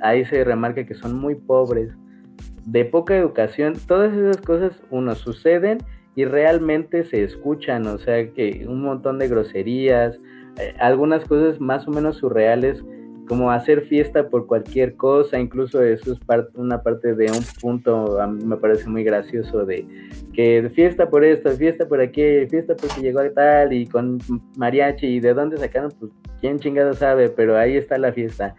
[0.00, 1.90] ahí se remarca que son muy pobres,
[2.64, 5.78] de poca educación, todas esas cosas, uno, suceden
[6.14, 10.18] y realmente se escuchan, o sea, que un montón de groserías,
[10.58, 12.82] eh, algunas cosas más o menos surreales,
[13.30, 16.18] como hacer fiesta por cualquier cosa, incluso eso es
[16.54, 19.86] una parte de un punto, a mí me parece muy gracioso, de
[20.32, 24.18] que fiesta por esto, fiesta por aquí, fiesta porque llegó a tal, y con
[24.56, 28.56] mariachi, y de dónde sacaron, pues quién chingado sabe, pero ahí está la fiesta.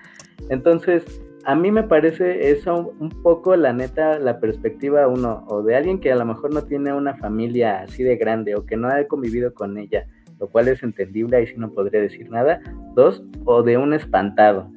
[0.48, 1.04] Entonces,
[1.44, 6.00] a mí me parece eso un poco, la neta, la perspectiva, uno, o de alguien
[6.00, 9.04] que a lo mejor no tiene una familia así de grande, o que no ha
[9.04, 10.08] convivido con ella,
[10.42, 12.62] lo cual es entendible, ahí sí no podría decir nada.
[12.96, 14.72] Dos, o de un espantado,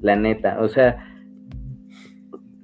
[0.00, 0.58] la neta.
[0.60, 1.04] O sea,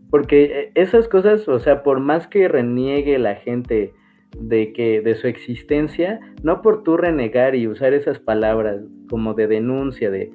[0.09, 3.93] porque esas cosas, o sea, por más que reniegue la gente
[4.38, 9.49] de que de su existencia, no por tú renegar y usar esas palabras como de
[9.49, 10.31] denuncia de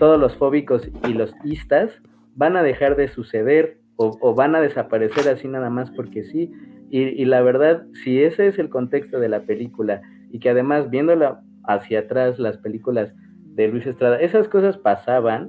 [0.00, 2.02] todos los fóbicos y los istas
[2.34, 6.50] van a dejar de suceder o, van a desaparecer así nada más porque sí.
[6.90, 10.02] Y, y, la verdad, si ese es el contexto de la película
[10.34, 13.14] y que además viéndola hacia atrás las películas
[13.54, 15.48] de Luis Estrada, esas cosas pasaban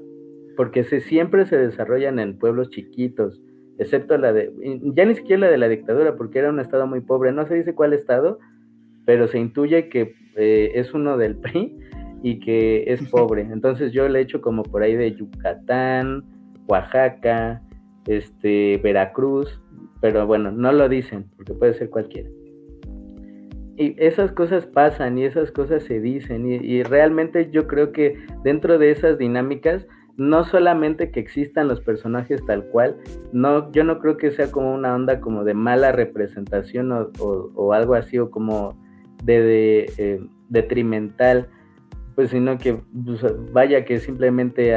[0.55, 3.41] porque se, siempre se desarrollan en pueblos chiquitos,
[3.79, 4.53] excepto la de,
[4.93, 7.55] ya ni siquiera la de la dictadura, porque era un estado muy pobre, no se
[7.55, 8.37] dice cuál estado,
[9.05, 11.75] pero se intuye que eh, es uno del PRI
[12.21, 13.41] y que es pobre.
[13.41, 16.23] Entonces yo le echo como por ahí de Yucatán,
[16.67, 17.59] Oaxaca,
[18.05, 19.59] este, Veracruz,
[19.99, 22.29] pero bueno, no lo dicen, porque puede ser cualquiera
[23.77, 28.77] y esas cosas pasan y esas cosas se dicen y, realmente yo creo que dentro
[28.77, 29.85] de esas dinámicas
[30.17, 32.95] no solamente que existan los personajes tal cual,
[33.33, 37.95] no, yo no creo que sea como una onda como de mala representación o, algo
[37.95, 38.77] así o como
[39.25, 41.49] de, eh, detrimental,
[42.15, 44.73] pues sino que pues, vaya que simplemente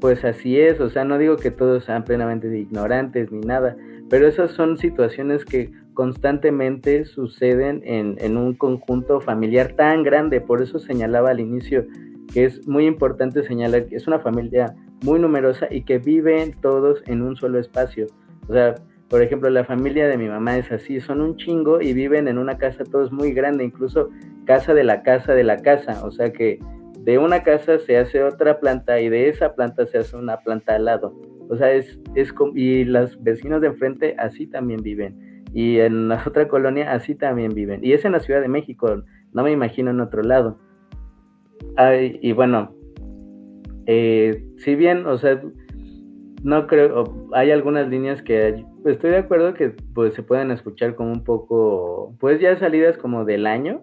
[0.00, 3.74] pues así es, o sea, no digo que todos sean plenamente ignorantes ni nada,
[4.10, 10.40] pero esas son situaciones que constantemente suceden en, un conjunto familiar tan grande.
[10.40, 11.86] Por eso señalaba al inicio
[12.32, 17.02] que es muy importante señalar que es una familia muy numerosa y que viven todos
[17.06, 18.06] en un solo espacio.
[18.48, 18.74] O sea,
[19.08, 22.38] por ejemplo, la familia de mi mamá es así, son un chingo y viven en
[22.38, 24.10] una casa todos muy grande, incluso
[24.46, 26.04] casa de la casa de la casa.
[26.04, 26.58] O sea que
[26.98, 30.74] de una casa se hace otra planta y de esa planta se hace una planta
[30.74, 31.14] al lado.
[31.48, 36.22] O sea, es, es y los vecinos de enfrente así también viven y en la
[36.26, 37.82] otra colonia así también viven.
[37.82, 40.58] Y es en la Ciudad de México, no me imagino en otro lado.
[42.20, 42.74] y bueno,
[43.86, 45.40] eh, si bien, o sea,
[46.42, 51.12] no creo, hay algunas líneas que estoy de acuerdo que pues se pueden escuchar como
[51.12, 53.82] un poco, pues ya salidas como del año,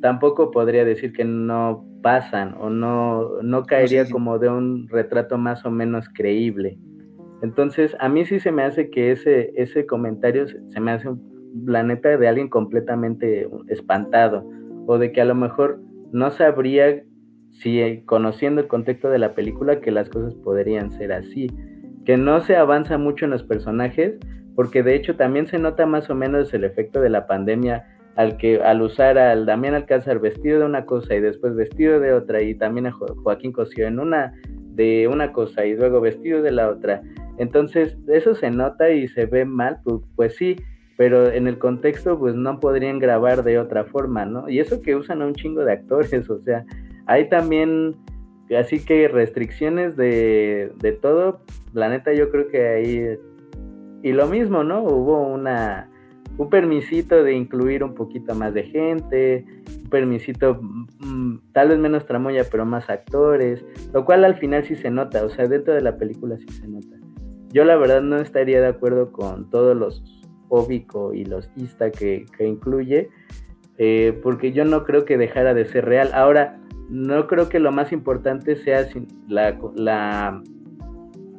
[0.00, 5.64] tampoco podría decir que no pasan o no, no caería como de un retrato más
[5.64, 6.78] o menos creíble.
[7.42, 11.64] Entonces, a mí sí se me hace que ese, ese comentario se me hace un
[11.66, 14.48] planeta de alguien completamente espantado,
[14.86, 15.80] o de que a lo mejor
[16.12, 17.02] no sabría
[17.50, 21.50] si eh, conociendo el contexto de la película que las cosas podrían ser así,
[22.04, 24.14] que no se avanza mucho en los personajes,
[24.54, 27.84] porque de hecho también se nota más o menos el efecto de la pandemia
[28.16, 32.14] al que al usar al Damián Alcázar vestido de una cosa y después vestido de
[32.14, 36.50] otra y también a Joaquín Cosío en una de una cosa y luego vestido de
[36.50, 37.02] la otra.
[37.38, 40.56] Entonces, eso se nota y se ve mal, pues, pues, sí,
[40.96, 44.48] pero en el contexto pues no podrían grabar de otra forma, ¿no?
[44.48, 46.64] Y eso que usan a un chingo de actores, o sea,
[47.06, 47.96] hay también
[48.56, 51.40] así que restricciones de, de todo,
[51.74, 53.18] la neta yo creo que ahí
[54.02, 54.82] y lo mismo, ¿no?
[54.82, 55.88] Hubo una
[56.38, 59.46] un permisito de incluir un poquito más de gente,
[59.82, 64.76] un permisito mm, tal vez menos tramoya, pero más actores, lo cual al final sí
[64.76, 66.95] se nota, o sea, dentro de la película sí se nota.
[67.52, 70.02] Yo la verdad no estaría de acuerdo con todos los
[70.48, 73.10] óbico y los ista que, incluye,
[73.78, 76.10] eh, porque yo no creo que dejara de ser real.
[76.14, 78.86] Ahora, no creo que lo más importante sea
[79.26, 80.42] la,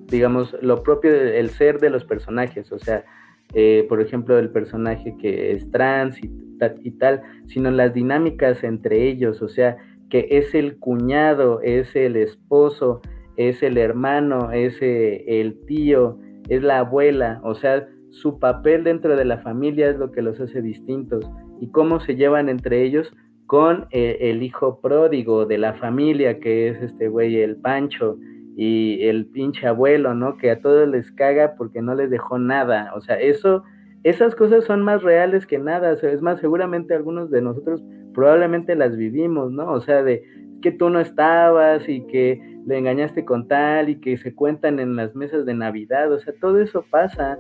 [0.08, 3.06] digamos, lo propio del ser de los personajes, o sea,
[3.54, 9.42] eh, por ejemplo, el personaje que es trans y, tal, sino las dinámicas entre ellos,
[9.42, 9.78] o sea,
[10.10, 13.02] que es el cuñado, es el esposo,
[13.38, 16.20] es el hermano, es eh, el tío,
[16.50, 20.40] es la abuela, o sea, su papel dentro de la familia es lo que los
[20.40, 21.30] hace distintos
[21.62, 23.14] y cómo se llevan entre ellos
[23.46, 28.18] con eh, el hijo pródigo de la familia, que es este güey, el Pancho,
[28.60, 30.36] y el pinche abuelo, ¿no?
[30.38, 32.92] Que a todos les caga porque no les dejó nada.
[32.96, 33.64] O sea, eso,
[34.02, 35.94] esas cosas son más reales que nada.
[35.94, 37.84] es más, seguramente algunos de nosotros
[38.16, 39.72] probablemente las vivimos, ¿no?
[39.72, 40.24] O sea, de
[40.62, 44.96] que tú no estabas y que le engañaste con tal y que se cuentan en
[44.96, 46.12] las mesas de Navidad.
[46.12, 47.38] O sea, todo eso pasa.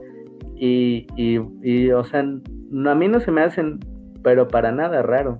[0.55, 2.23] Y, y, y o sea,
[2.69, 3.79] no, a mí no se me hacen,
[4.23, 5.39] pero para nada raro.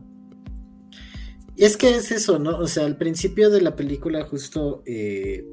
[1.56, 2.58] Y es que es eso, ¿no?
[2.58, 5.44] O sea, al principio de la película justo eh,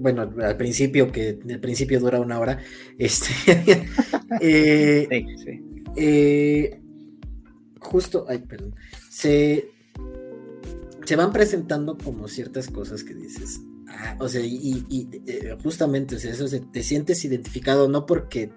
[0.00, 2.58] bueno, al principio, que el principio dura una hora,
[2.98, 3.32] este,
[4.40, 5.08] eh,
[5.96, 6.80] eh,
[7.80, 8.74] justo, ay, perdón,
[9.10, 9.70] se,
[11.08, 16.18] se van presentando como ciertas cosas que dices, ah, o sea, y, eh, justamente, o
[16.18, 18.52] sea, eso te sientes identificado, no porque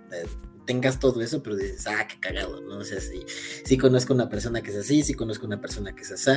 [0.65, 2.79] tengas todo eso, pero dices, ah, qué cagado, ¿no?
[2.79, 3.21] O sea, sí,
[3.63, 6.31] sí conozco una persona que es así, sí conozco una persona que es así.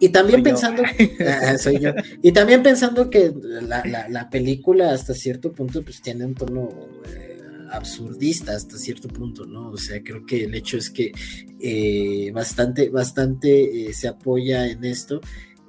[0.00, 0.82] Y también pensando,
[1.42, 6.34] ah, soy yo, y también pensando que la, película hasta cierto punto pues tiene un
[6.34, 6.70] tono
[7.14, 7.38] eh,
[7.70, 9.68] absurdista hasta cierto punto, ¿no?
[9.68, 11.12] O sea, creo que el hecho es que
[11.60, 15.20] eh, bastante, bastante eh, se apoya en esto.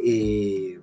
[0.04, 0.80] Eh,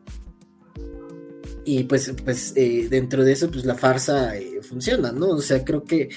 [1.65, 5.31] y pues, pues eh, dentro de eso, pues la farsa eh, funciona, ¿no?
[5.31, 6.09] O sea, creo que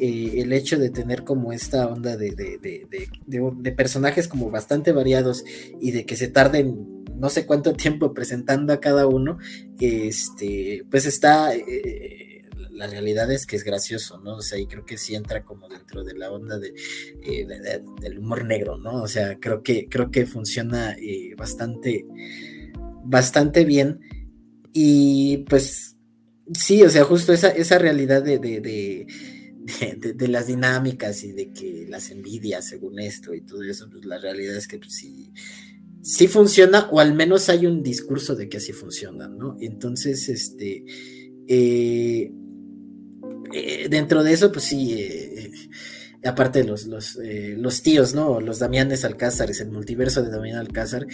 [0.00, 5.44] el hecho de tener como esta onda de, de, personajes como bastante variados
[5.80, 9.38] y de que se tarden no sé cuánto tiempo presentando a cada uno,
[9.78, 11.52] este, pues está,
[12.72, 14.36] la realidad es que es gracioso, ¿no?
[14.36, 16.74] O sea, y creo que sí entra como dentro de la onda de,
[18.00, 19.02] del humor negro, ¿no?
[19.02, 20.96] O sea, creo que, creo que funciona
[21.36, 22.06] bastante,
[23.04, 24.00] bastante bien
[24.72, 25.96] y pues
[26.54, 29.06] sí, o sea, justo esa, esa realidad de, de,
[30.14, 34.18] de, las dinámicas y de que las envidias según esto y todo eso, pues la
[34.18, 35.32] realidad es que pues, sí,
[36.02, 39.56] sí funciona, o al menos hay un discurso de que así funciona, ¿no?
[39.60, 40.84] Entonces, este,
[41.46, 42.32] eh,
[43.52, 45.50] eh, dentro de eso, pues sí, eh,
[46.24, 47.18] aparte los, los,
[47.56, 48.40] los, tíos, ¿no?
[48.40, 51.06] Los Damianes Alcázares, el multiverso de Damián Alcázar,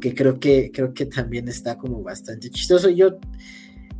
[0.00, 2.90] que creo que, creo que también está como bastante chistoso.
[2.90, 3.18] Yo,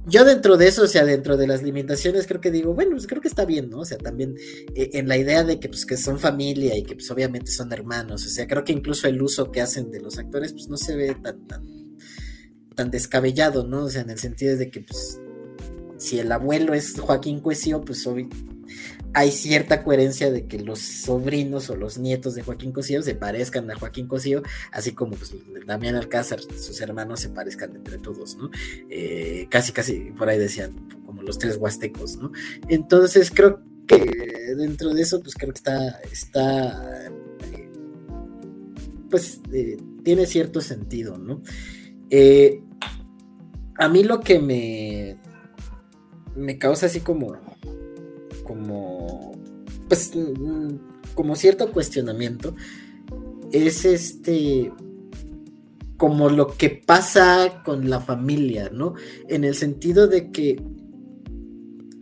[0.08, 3.08] yo dentro de eso, o sea, dentro de las limitaciones, creo que digo, bueno, pues
[3.08, 3.80] creo que está bien, ¿no?
[3.80, 4.36] O sea, también
[4.76, 7.72] eh, en la idea de que, pues, que son familia y que, pues, obviamente son
[7.72, 10.76] hermanos, o sea, creo que incluso el uso que hacen de los actores, pues, no
[10.76, 11.96] se ve tan, tan,
[12.76, 13.86] tan descabellado, ¿no?
[13.86, 15.18] O sea, en el sentido de que, pues,
[15.98, 18.56] si el abuelo es Joaquín Cuesio, pues, obviamente
[19.16, 23.70] hay cierta coherencia de que los sobrinos o los nietos de Joaquín Cosío se parezcan
[23.70, 25.34] a Joaquín Cosío, así como pues,
[25.66, 28.50] Damián Alcázar, sus hermanos se parezcan entre todos, ¿no?
[28.90, 30.74] Eh, casi, casi, por ahí decían,
[31.06, 32.30] como los tres huastecos, ¿no?
[32.68, 37.10] Entonces creo que dentro de eso, pues creo que está, está
[39.08, 41.40] pues eh, tiene cierto sentido, ¿no?
[42.10, 42.60] Eh,
[43.78, 45.16] a mí lo que me,
[46.36, 47.36] me causa así como
[48.46, 49.32] como,
[49.88, 50.12] pues,
[51.14, 52.54] como cierto cuestionamiento,
[53.52, 54.72] es este,
[55.96, 58.94] como lo que pasa con la familia, ¿no?
[59.28, 60.62] En el sentido de que,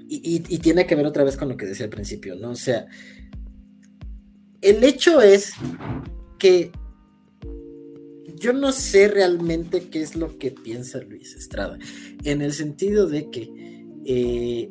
[0.09, 2.51] y, tiene que ver otra vez con lo que decía al principio, ¿no?
[2.51, 2.87] O sea,
[4.61, 5.53] el hecho es
[6.39, 6.71] que
[8.37, 11.79] yo no sé realmente qué es lo que piensa Luis Estrada,
[12.23, 13.74] en el sentido de que
[14.05, 14.71] eh,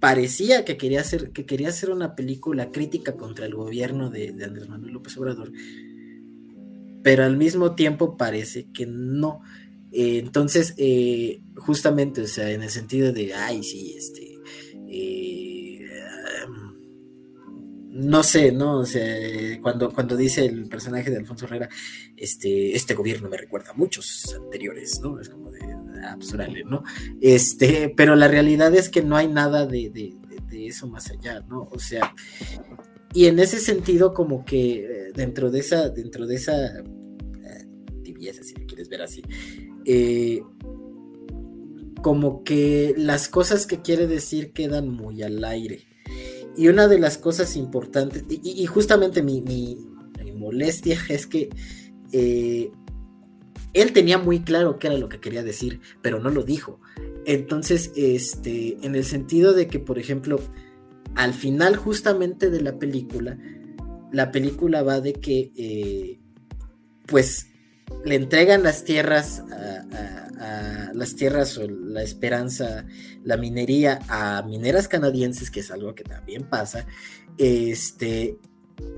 [0.00, 4.68] parecía que quería hacer, que quería hacer una película crítica contra el gobierno de, Andrés
[4.68, 5.52] Manuel López Obrador,
[7.02, 9.40] pero al mismo tiempo parece que no.
[9.92, 14.34] Eh, entonces, eh, justamente, o sea, en el sentido de, ay, sí, este,
[17.94, 18.80] no sé, ¿no?
[18.80, 19.06] O sea,
[19.62, 21.68] cuando, cuando dice el personaje de Alfonso Herrera,
[22.16, 25.20] este, este gobierno me recuerda a muchos anteriores, ¿no?
[25.20, 25.60] Es como de,
[26.04, 26.34] ah, pues,
[26.66, 26.82] ¿no?
[27.20, 30.14] Este, pero la realidad es que no hay nada de, de,
[30.66, 31.68] eso más allá, ¿no?
[31.72, 32.14] O sea,
[33.12, 36.84] y en ese sentido, como que dentro de esa, dentro de esa
[38.04, 39.22] tibieza, si le quieres ver así,
[39.84, 40.42] eh,
[42.02, 45.86] como que las cosas que quiere decir quedan muy al aire.
[46.56, 49.42] Y una de las cosas importantes, y, justamente mi,
[50.36, 51.48] molestia es que
[52.12, 52.70] eh,
[53.74, 56.80] él tenía muy claro qué era lo que quería decir, pero no lo dijo.
[57.26, 60.40] Entonces, este, en el sentido de que, por ejemplo,
[61.14, 63.38] al final justamente de la película,
[64.12, 66.18] la película va de que, eh,
[67.06, 67.48] pues,
[68.04, 69.42] le entregan las tierras
[70.94, 72.86] las tierras o la esperanza,
[73.24, 76.86] la minería a mineras canadienses, que es algo que también pasa,
[77.36, 78.38] este,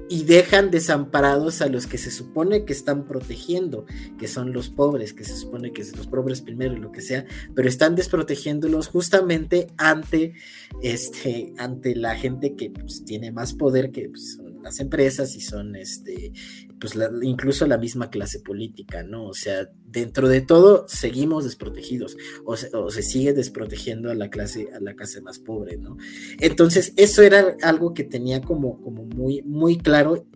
[0.08, 3.86] y dejan desamparados a los que se supone que están protegiendo,
[4.18, 7.00] que son los pobres, que se supone que son los pobres primero y lo que
[7.00, 10.34] sea, pero están desprotegiéndolos justamente ante,
[10.82, 15.74] este, ante la gente que pues, tiene más poder, que pues, las empresas y son
[15.74, 16.32] este,
[16.80, 19.26] pues incluso la misma clase política, ¿no?
[19.26, 24.80] O sea, dentro de todo seguimos desprotegidos o se, sigue desprotegiendo a la clase, a
[24.80, 25.96] la clase más pobre, ¿no?
[26.40, 30.26] Entonces, eso era algo que tenía como, como muy, muy claro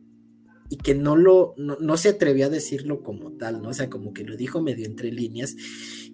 [0.71, 3.71] y que no lo, no, se atrevió a decirlo como tal, ¿no?
[3.71, 5.57] O sea, como que lo dijo medio entre líneas.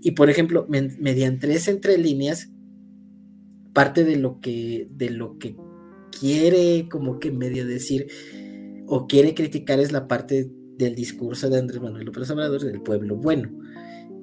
[0.00, 2.50] Y por ejemplo, mediante ese entre líneas,
[3.74, 5.56] parte de lo que, de lo que
[6.18, 8.06] quiere como que medio decir
[8.86, 13.16] o quiere criticar es la parte del discurso de Andrés Manuel López Obrador del pueblo
[13.16, 13.50] bueno,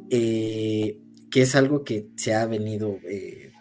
[0.10, 1.00] eh,
[1.30, 3.52] que es algo que se ha venido eh,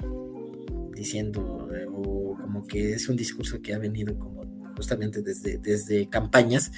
[0.95, 4.43] diciendo eh, o como que es un discurso que ha venido como
[4.77, 6.71] justamente desde, desde campañas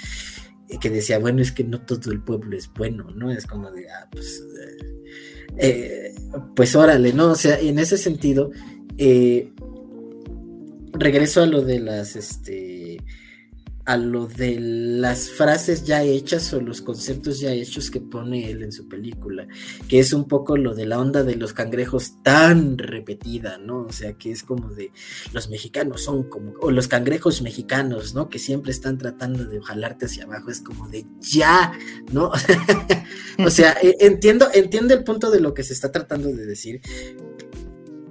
[0.80, 3.30] que decía, bueno, es que no todo el pueblo es bueno, ¿no?
[3.30, 4.42] Es como de, ah, pues,
[6.56, 7.32] pues órale, ¿no?
[7.32, 8.50] O sea, en ese sentido,
[10.94, 12.73] regreso a lo de las, este,
[13.86, 18.62] a lo de las frases ya hechas o los conceptos ya hechos que pone él
[18.62, 19.46] en su película,
[19.88, 23.82] que es un poco lo de la onda de los cangrejos tan repetida, ¿no?
[23.82, 24.90] O sea, que es como de
[25.32, 28.30] los mexicanos son como, o los cangrejos mexicanos, ¿no?
[28.30, 31.72] Que siempre están tratando de jalarte hacia abajo, es como de ya,
[32.10, 32.32] ¿no?
[33.44, 36.80] o sea, e, entiendo, el punto de lo que se está tratando de decir,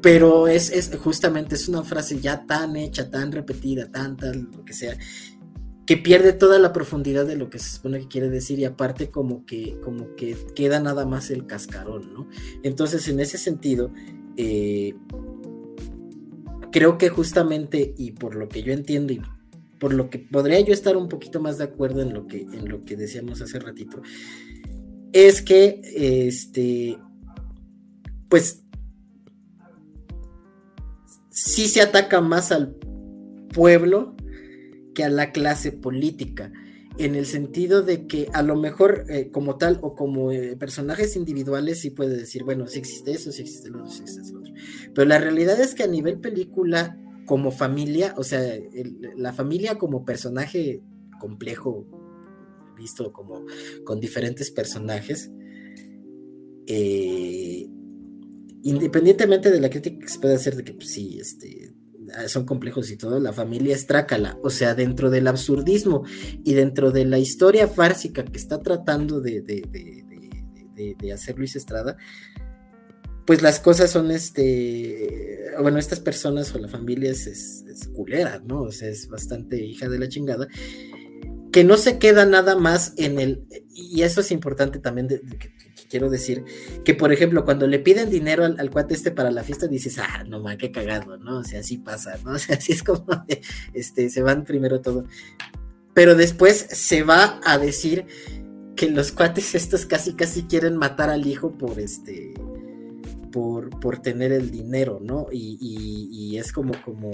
[0.03, 4.65] pero es, es, justamente es una frase ya tan hecha, tan repetida, tan tal, lo
[4.65, 4.97] que sea,
[5.85, 9.09] que pierde toda la profundidad de lo que se supone que quiere decir y aparte
[9.09, 12.27] como que, como que queda nada más el cascarón, ¿no?
[12.63, 13.91] Entonces, en ese sentido,
[14.37, 14.95] eh,
[16.71, 19.21] creo que justamente, y por lo que yo entiendo y
[19.79, 22.69] por lo que podría yo estar un poquito más de acuerdo en lo que, en
[22.69, 24.01] lo que decíamos hace ratito,
[25.11, 25.81] es que,
[26.27, 26.97] este,
[28.29, 28.63] pues
[31.29, 32.75] sí se ataca más al
[33.53, 34.15] pueblo
[34.93, 36.51] que a la clase política,
[36.97, 41.15] en el sentido de que a lo mejor eh, como tal o como eh, personajes
[41.15, 44.39] individuales sí puede decir, bueno, sí existe eso, sí existe lo otro, sí existe lo
[44.39, 44.53] otro.
[44.93, 48.41] Pero la realidad es que a nivel película, como familia, o sea,
[49.15, 50.83] la familia como personaje
[51.19, 51.87] complejo,
[52.77, 53.45] visto como
[53.85, 55.31] con diferentes personajes,
[56.67, 57.67] eh,
[58.63, 61.72] independientemente de la crítica que se puede hacer de que pues, sí, este,
[62.27, 66.03] son complejos y todo, la familia es trácala, o sea, dentro del absurdismo
[66.43, 71.97] y dentro de la historia fársica que está tratando de, de, hacer Luis Estrada,
[73.25, 78.61] pues las cosas son este, bueno, estas personas o la familia es, es, culera, ¿no?
[78.63, 80.47] O sea, es bastante hija de la chingada,
[81.51, 85.53] que no se queda nada más en el, y eso es importante también de, que
[85.93, 86.43] quiero decir
[86.83, 90.23] que, por ejemplo, cuando le piden dinero al, cuate este para la fiesta, dices, ah,
[90.27, 91.37] no man, qué cagado, ¿no?
[91.37, 92.31] O sea, así pasa, ¿no?
[92.33, 93.05] O sea, así es como,
[93.75, 95.05] este, se van primero todo.
[95.93, 98.07] Pero después se va a decir
[98.75, 102.33] que los cuates estos casi, casi quieren matar al hijo por este,
[103.31, 105.27] por, por tener el dinero, ¿no?
[105.31, 107.11] Y, y es como, como,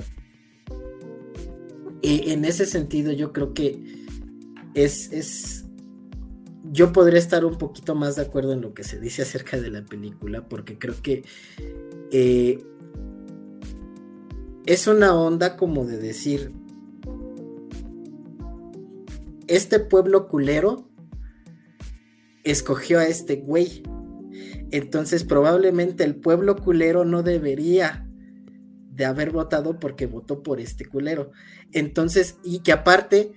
[2.01, 4.05] e, en ese sentido yo creo que
[4.73, 5.65] es, es,
[6.71, 9.71] yo podría estar un poquito más de acuerdo en lo que se dice acerca de
[9.71, 11.23] la película, porque creo que
[12.11, 12.63] eh,
[14.65, 16.51] es una onda como de decir,
[19.47, 20.87] este pueblo culero
[22.43, 23.83] escogió a este güey.
[24.71, 28.07] Entonces probablemente el pueblo culero no debería
[28.93, 31.31] de haber votado porque votó por este culero.
[31.71, 33.33] Entonces, y que aparte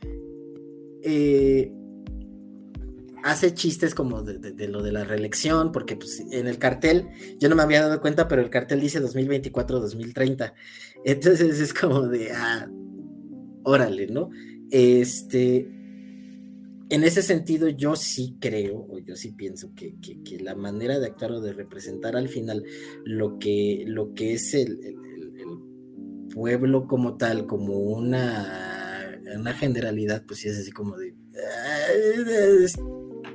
[1.03, 1.72] eh,
[3.23, 7.09] hace chistes como de, lo de la reelección, porque pues, en el cartel,
[7.39, 10.53] yo no me había dado cuenta, pero el cartel dice 2024-2030.
[11.05, 12.68] Entonces es como de, ah,
[13.64, 14.31] órale, ¿no?
[14.70, 15.68] Este,
[16.89, 19.95] en ese sentido, yo sí creo, o yo sí pienso que,
[20.41, 22.64] la manera de actuar o de representar al final
[23.05, 24.99] lo que, lo que es el,
[26.35, 31.14] pueblo como tal, como una, una generalidad, pues sí es así como de...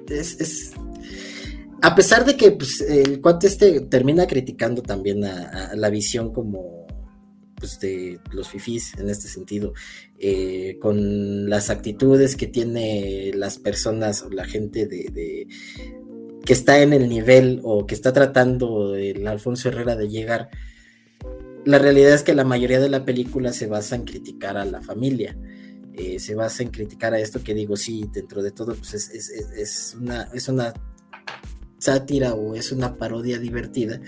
[0.09, 0.71] Es,
[1.81, 6.87] a pesar de que pues, el cuate este termina criticando también a la visión como
[7.59, 9.73] pues, de los fifís en este sentido,
[10.19, 15.47] eh, con las actitudes que tiene las personas o la gente de,
[16.45, 20.49] que está en el nivel o que está tratando el Alfonso Herrera de llegar,
[21.65, 24.81] la realidad es que la mayoría de la película se basa en criticar a la
[24.81, 25.35] familia.
[25.97, 29.97] Eh, se basa en criticar a esto que digo, sí, dentro de todo, pues es,
[29.99, 30.73] una, es una
[31.79, 33.99] sátira o es una parodia divertida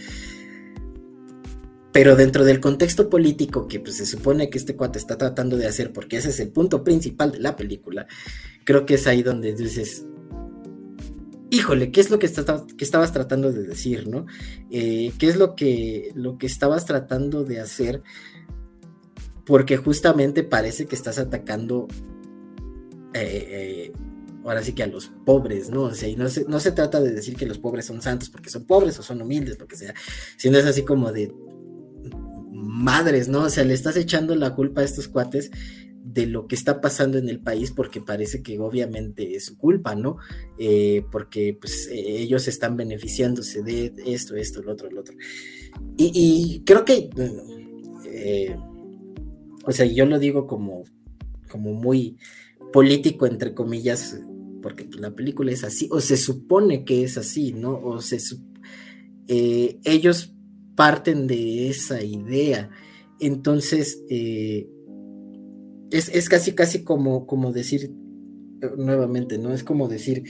[1.91, 5.67] pero dentro del contexto político que pues, se supone que este cuate está tratando de
[5.67, 8.07] hacer, porque ese es el punto principal de la película,
[8.63, 10.05] creo que es ahí donde dices,
[11.49, 12.29] híjole, ¿qué es lo que,
[12.77, 14.27] que estabas tratando de decir, no?
[14.69, 18.03] Eh, ¿Qué es lo que, lo que estabas tratando de hacer?
[19.49, 21.87] Porque justamente parece que estás atacando,
[23.15, 23.91] eh, eh,
[24.43, 25.85] ahora sí que a los pobres, ¿no?
[25.85, 28.29] O sea, y no se, no se trata de decir que los pobres son santos
[28.29, 29.95] porque son pobres o son humildes, lo que sea,
[30.37, 31.33] sino es así como de,
[32.51, 33.45] madres, ¿no?
[33.45, 35.49] O sea, le estás echando la culpa a estos cuates
[36.03, 39.95] de lo que está pasando en el país porque parece que obviamente es su culpa,
[39.95, 40.17] ¿no?
[40.59, 45.15] Eh, porque pues ellos están beneficiándose de esto, esto, lo otro, lo otro.
[45.97, 47.09] Y, creo que,
[48.05, 48.55] eh,
[49.69, 50.83] o sea, yo lo digo como,
[51.47, 52.17] como muy
[52.73, 54.19] político, entre comillas,
[54.63, 57.79] porque pues, la película es así, o se supone que es así, ¿no?
[57.79, 58.17] O se...
[59.27, 60.33] ellos
[60.75, 62.71] parten de esa idea.
[63.19, 64.67] Entonces, eh,
[65.91, 67.91] es, casi, casi como, como decir,
[68.63, 69.53] eh, nuevamente, ¿no?
[69.53, 70.23] Es como decir,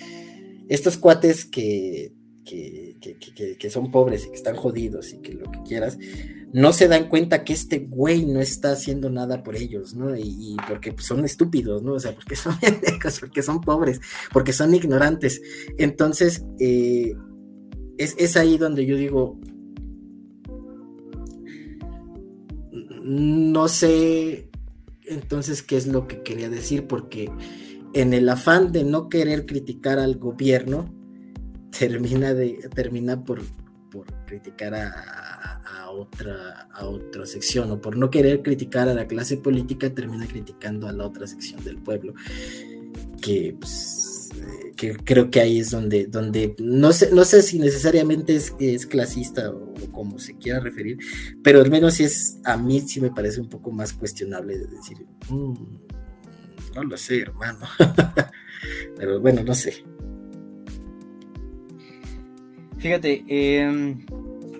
[0.67, 2.13] estos cuates que,
[2.43, 5.97] que, son pobres y que están jodidos y que lo que quieras,
[6.51, 10.15] no se dan cuenta que este güey no está haciendo nada por ellos, ¿no?
[10.15, 11.93] Y, porque pues, son estúpidos, ¿no?
[11.93, 14.01] O sea, porque son pendejos, porque son pobres,
[14.33, 15.41] porque son ignorantes.
[15.77, 17.15] Entonces, eh,
[17.97, 19.39] es, es, ahí donde yo digo,
[23.03, 24.49] no sé
[25.05, 27.31] entonces qué es lo que quería decir, porque
[27.93, 30.93] en el afán de no querer criticar al gobierno,
[31.77, 33.41] termina, de, termina por,
[33.91, 39.37] por criticar a, otra, a otra sección, o por no querer criticar a la clase
[39.37, 42.13] política, termina criticando a la otra sección del pueblo,
[43.21, 44.29] que pues,
[44.75, 48.85] que creo que ahí es donde, donde no sé, no sé si necesariamente es, es
[48.85, 50.97] clasista o, como se quiera referir,
[51.43, 54.97] pero al menos es, a mí sí me parece un poco más cuestionable de decir,
[55.29, 55.53] mm,
[56.75, 57.59] no lo sé, hermano.
[58.97, 59.83] pero bueno, no sé.
[62.79, 64.05] Fíjate, em,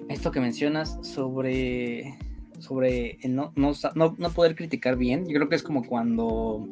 [0.09, 2.17] esto que mencionas sobre,
[2.59, 6.67] sobre no, no, no poder criticar bien, yo creo que es como cuando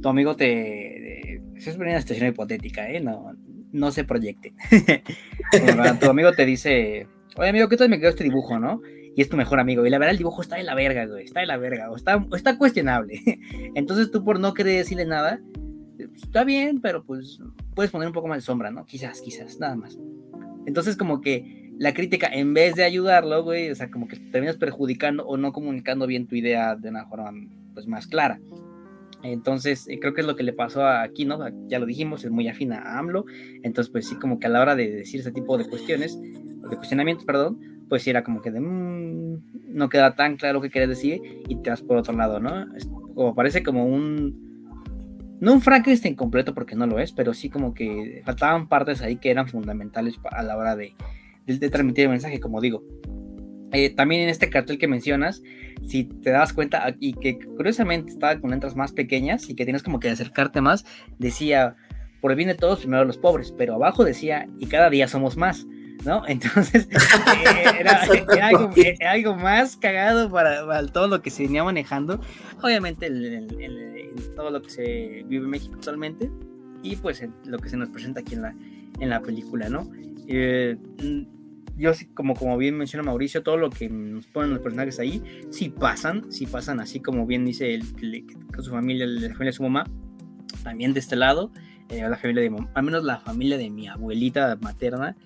[0.00, 3.00] tu amigo te, es una situación hipotética, ¿eh?
[3.00, 3.34] No,
[3.72, 4.54] no se proyecte.
[6.00, 8.80] tu amigo te dice, oye amigo, ¿qué tal me quedó este dibujo, no?
[9.16, 9.84] Y es tu mejor amigo.
[9.84, 11.24] Y la verdad, el dibujo está de la verga, güey.
[11.24, 11.90] Está de la verga.
[11.90, 13.20] O está, está cuestionable.
[13.74, 15.40] Entonces tú por no querer decirle nada,
[16.14, 17.40] está bien, pero pues
[17.74, 18.84] puedes poner un poco más de sombra, ¿no?
[18.86, 19.98] Quizás, quizás, nada más.
[20.66, 24.56] Entonces como que la crítica, en vez de ayudarlo, güey, o sea, como que terminas
[24.56, 27.32] perjudicando o no comunicando bien tu idea de una forma
[27.72, 28.38] pues más clara.
[29.22, 31.38] Entonces, eh, creo que es lo que le pasó aquí, ¿no?
[31.68, 33.24] Ya lo dijimos, es muy afina a AMLO.
[33.62, 36.76] Entonces, pues sí, como que a la hora de decir ese tipo de cuestiones, de
[36.76, 37.58] cuestionamientos, perdón,
[37.88, 41.56] pues sí era como que de, mm, no queda tan claro que quieres decir y
[41.56, 42.66] te vas por otro lado, ¿no?
[43.14, 44.49] como parece como un,
[45.40, 49.16] no un Frankenstein completo porque no lo es, pero sí como que faltaban partes ahí
[49.16, 50.94] que eran fundamentales a la hora de,
[51.46, 52.82] de transmitir el mensaje, como digo.
[53.72, 55.42] Eh, también en este cartel que mencionas,
[55.86, 59.82] si te das cuenta, y que curiosamente estaba con letras más pequeñas y que tienes
[59.82, 60.84] como que acercarte más,
[61.18, 61.76] decía,
[62.20, 65.36] por el bien de todos, primero los pobres, pero abajo decía, y cada día somos
[65.36, 65.66] más.
[66.04, 66.22] ¿No?
[66.28, 66.88] Entonces,
[67.78, 68.02] era,
[69.10, 72.20] algo, más cagado para, todo lo que se venía manejando.
[72.62, 76.30] Obviamente, en todo lo que se vive en México actualmente
[76.82, 78.54] y pues lo que se nos presenta aquí en la,
[79.00, 79.90] en la película, ¿no?
[80.26, 80.76] Eh,
[81.76, 85.22] yo sí, como, como bien menciona Mauricio, todo lo que nos ponen los personajes ahí,
[85.50, 89.52] sí pasan, sí pasan así como bien dice el, con su familia, la familia de
[89.52, 89.84] su mamá,
[90.62, 91.50] también de este lado,
[91.88, 95.16] eh, la familia de al menos la familia de mi abuelita materna,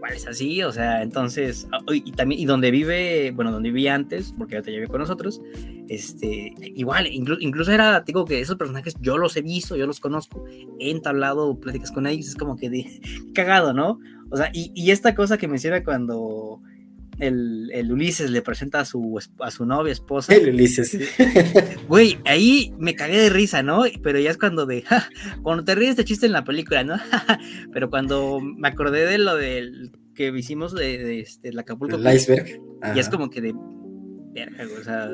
[0.00, 3.94] igual es así, o sea, entonces, ah, y también, y donde vive, bueno, donde vivía
[3.94, 5.42] antes, porque ya vive con nosotros,
[5.88, 10.42] este, igual, incluso era, digo que esos personajes yo los he visto, yo los conozco,
[10.78, 12.86] he entablado pláticas con ellos, es como que de,
[13.34, 14.00] cagado, ¿no?
[14.30, 16.62] O sea, y, y esta cosa que menciona cuando
[17.20, 20.34] el, el, Ulises le presenta a su, a su novia, esposa.
[20.34, 20.98] El Ulises.
[21.88, 23.84] Güey, ahí me cagué de risa, ¿no?
[24.02, 24.84] Pero ya es cuando de,
[25.42, 26.96] cuando te ríes de chiste en la película, ¿no?
[27.72, 31.96] Pero cuando me acordé de lo del que hicimos de, de, este, la Acapulco.
[31.96, 32.60] El iceberg.
[32.94, 35.10] Y es como que de, o sea,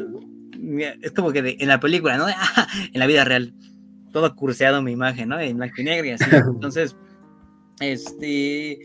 [1.03, 2.27] es como que de, en la película, ¿no?
[2.93, 3.55] en la vida real.
[4.13, 5.39] Todo curseado mi imagen, ¿no?
[5.39, 6.25] En blanco y negro y así.
[6.33, 6.97] Entonces,
[7.81, 8.79] este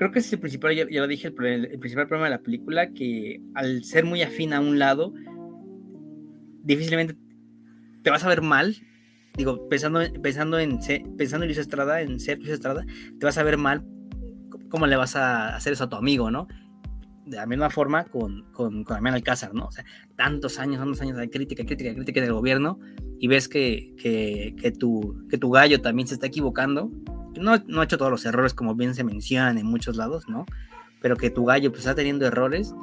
[0.00, 3.42] creo que es el principal, ya, lo dije, el, principal problema de la película, que
[3.54, 5.12] al ser muy afín a un lado,
[6.62, 7.16] difícilmente
[8.02, 8.76] te vas a ver mal.
[9.36, 10.78] Digo, pensando, pensando en
[11.18, 12.84] pensando en Luis Estrada, en ser Luis Estrada,
[13.18, 13.84] te vas a ver mal
[14.70, 16.48] cómo le vas a hacer eso a tu amigo, ¿no?
[17.26, 19.66] De la misma forma con, con, con Damián Alcázar, ¿no?
[19.66, 19.84] O sea,
[20.16, 22.78] tantos años, tantos años de crítica, crítica, crítica del gobierno,
[23.18, 26.90] y ves que, que, que, tu, que tu gallo también se está equivocando,
[27.38, 30.46] no, no ha hecho todos los errores como bien se mencionan en muchos lados, ¿no?
[31.00, 32.74] Pero que tu gallo pues está teniendo errores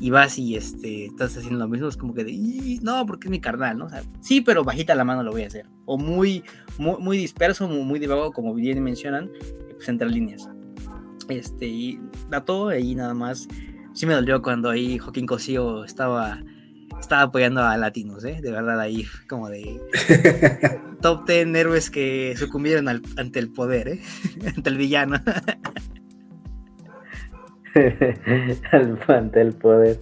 [0.00, 3.30] y vas y este, estás haciendo lo mismo, es como que de, no, porque es
[3.30, 3.86] mi carnal, ¿no?
[3.86, 5.66] O sea, sí, pero bajita la mano lo voy a hacer.
[5.84, 6.42] O muy,
[6.78, 9.30] muy, muy disperso, muy, muy divago, como bien mencionan,
[9.74, 10.48] pues entre líneas.
[11.28, 12.00] Este, y
[12.44, 13.48] todo ahí nada más.
[13.92, 16.42] Sí me dolió cuando ahí Joaquín Cosío estaba
[17.00, 18.40] estaba apoyando a latinos, ¿eh?
[18.42, 19.80] De verdad, ahí como de
[21.00, 24.00] top 10 héroes que sucumbieron ante el poder, ¿eh?
[24.56, 25.16] ante el villano.
[29.08, 30.00] ante el poder.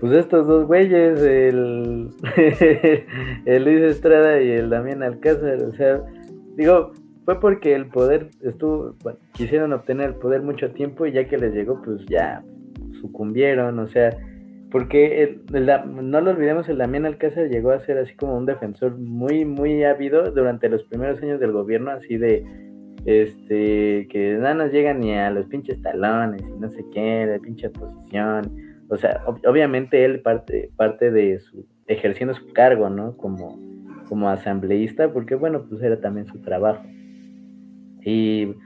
[0.00, 2.10] Pues estos dos güeyes, el,
[3.46, 6.02] el Luis Estrada y el Damián Alcázar, o sea,
[6.56, 6.92] digo,
[7.24, 11.38] fue porque el poder estuvo, bueno, quisieron obtener el poder mucho tiempo y ya que
[11.38, 12.42] les llegó, pues ya
[13.00, 14.10] sucumbieron, o sea,
[14.74, 19.44] porque no lo olvidemos, el Damián Alcázar llegó a ser así como un defensor muy,
[19.44, 22.44] muy ávido durante los primeros años del gobierno, así de,
[23.04, 27.38] este, que nada nos llega ni a los pinches talones y no sé qué, de
[27.38, 28.52] pinche posición.
[28.88, 33.16] O sea, obviamente él parte, parte de su, ejerciendo su cargo, ¿no?
[33.16, 33.56] Como,
[34.08, 36.82] como asambleísta, porque bueno, pues era también su trabajo.
[38.02, 38.56] Y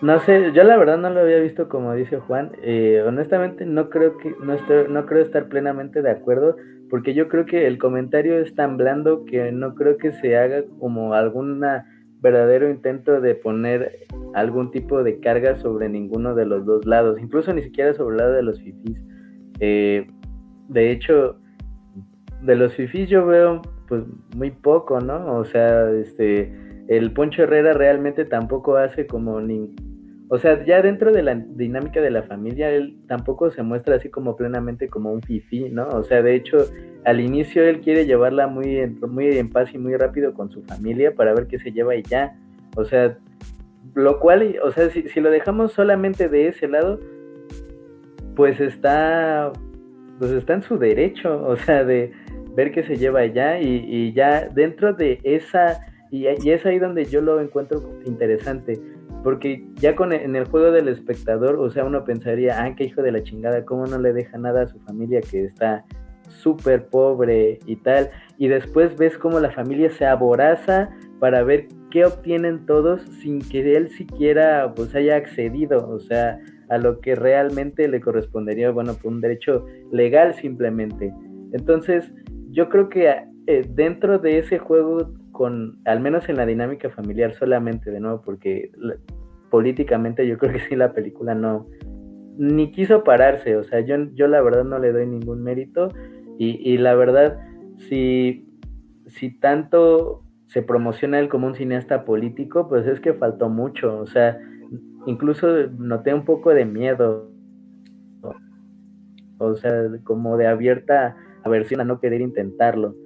[0.00, 2.52] no sé, yo la verdad no lo había visto como dice Juan.
[2.62, 6.56] Eh, honestamente no creo que no estoy, no creo estar plenamente de acuerdo
[6.88, 10.62] porque yo creo que el comentario es tan blando que no creo que se haga
[10.78, 11.62] como algún
[12.20, 17.52] verdadero intento de poner algún tipo de carga sobre ninguno de los dos lados, incluso
[17.52, 18.98] ni siquiera sobre el lado de los fifís.
[19.60, 20.06] Eh,
[20.68, 21.38] de hecho,
[22.42, 24.02] de los fifís yo veo pues
[24.36, 25.36] muy poco, ¿no?
[25.36, 26.52] O sea, este
[26.88, 29.74] el Poncho Herrera realmente tampoco hace como ni,
[30.30, 34.10] o sea, ya dentro de la dinámica de la familia, él tampoco se muestra así
[34.10, 35.88] como plenamente como un fifí, ¿no?
[35.88, 36.58] O sea, de hecho,
[37.04, 40.62] al inicio él quiere llevarla muy en, muy en paz y muy rápido con su
[40.64, 42.36] familia para ver qué se lleva y ya.
[42.76, 43.16] O sea,
[43.94, 47.00] lo cual, o sea, si, si lo dejamos solamente de ese lado,
[48.36, 49.50] pues está,
[50.18, 52.12] pues está en su derecho, o sea, de
[52.54, 56.78] ver qué se lleva allá y, y ya dentro de esa, y, y es ahí
[56.78, 58.78] donde yo lo encuentro interesante
[59.22, 62.84] porque ya con e, en el juego del espectador, o sea, uno pensaría, ah, qué
[62.84, 65.84] hijo de la chingada, cómo no le deja nada a su familia que está
[66.28, 68.10] súper pobre y tal.
[68.36, 70.90] Y después ves cómo la familia se aboraza
[71.20, 76.38] para ver qué obtienen todos sin que él siquiera pues haya accedido, o sea,
[76.68, 81.12] a lo que realmente le correspondería, bueno, por un derecho legal simplemente.
[81.52, 82.12] Entonces,
[82.50, 83.08] yo creo que
[83.46, 88.22] eh, dentro de ese juego con, al menos en la dinámica familiar solamente, de nuevo,
[88.22, 88.72] porque
[89.50, 91.64] políticamente yo creo que sí la película no,
[92.36, 95.90] ni quiso pararse, o sea, yo, yo la verdad no le doy ningún mérito
[96.40, 97.38] y, la verdad,
[97.88, 98.48] si,
[99.06, 104.06] si tanto se promociona él como un cineasta político, pues es que faltó mucho, o
[104.06, 104.40] sea,
[105.06, 107.30] incluso noté un poco de miedo,
[109.38, 111.14] o sea, como de abierta
[111.44, 112.96] aversión a no querer intentarlo.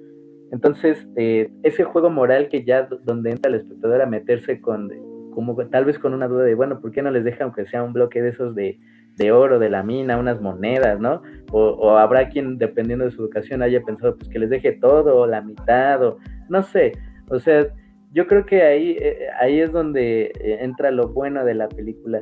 [0.53, 4.87] Entonces, eh, ese juego moral que ya donde entra el espectador a meterse con,
[5.33, 7.81] como tal vez con una duda de, bueno, ¿por qué no les deja aunque sea
[7.81, 8.77] un bloque de esos de,
[9.17, 11.23] de oro de la mina, unas monedas, ¿no?
[11.51, 15.25] O, habrá quien, dependiendo de su educación, haya pensado pues que les deje todo, o
[15.25, 16.91] la mitad, o no sé.
[17.29, 17.65] O sea,
[18.11, 22.21] yo creo que ahí, eh, ahí es donde eh, entra lo bueno de la película.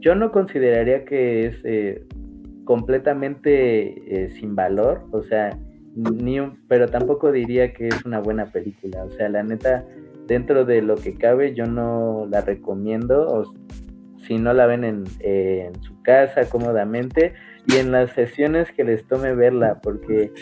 [0.00, 2.02] Yo no consideraría que es eh,
[2.64, 5.50] completamente sin valor, o sea,
[5.94, 9.04] ni pero tampoco diría que es una buena película.
[9.04, 9.84] O sea, la neta,
[10.26, 13.26] dentro de lo que cabe, yo no la recomiendo.
[13.26, 13.54] O,
[14.26, 15.04] si no la ven en,
[15.82, 17.34] su casa cómodamente
[17.66, 20.32] y en las sesiones que les tome verla, porque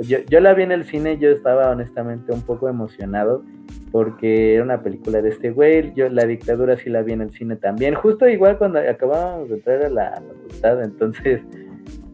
[0.00, 3.44] yo, yo la vi en el cine, yo estaba honestamente un poco emocionado
[3.92, 7.30] porque era una película de este güey, yo la dictadura sí la vi en el
[7.30, 11.40] cine también, justo igual cuando acabábamos de entrar a la facultad, entonces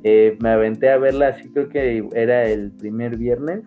[0.09, 3.65] eh, me aventé a verla, así creo que era el primer viernes,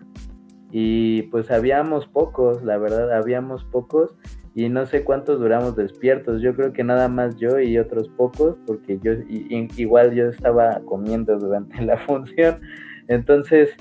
[0.70, 4.16] y pues habíamos pocos, la verdad, habíamos pocos,
[4.54, 8.56] y no sé cuántos duramos despiertos, yo creo que nada más yo y otros pocos,
[8.66, 12.62] porque yo igual yo estaba comiendo durante la función,
[13.08, 13.76] entonces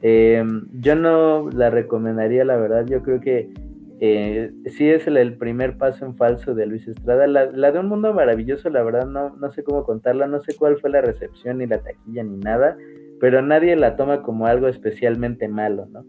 [0.00, 0.42] eh,
[0.80, 3.52] yo no la recomendaría, la verdad, yo creo que
[4.00, 7.26] eh, sí es el, primer paso en falso de Luis Estrada.
[7.26, 10.78] La, de Un Mundo Maravilloso, la verdad, no, no sé cómo contarla, no sé cuál
[10.78, 12.76] fue la recepción, ni la taquilla, ni nada,
[13.20, 16.04] pero nadie la toma como algo especialmente malo, ¿no?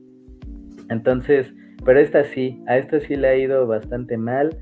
[0.89, 1.51] Entonces,
[1.83, 4.55] pero esta sí, a esta sí le ha ido bastante mal.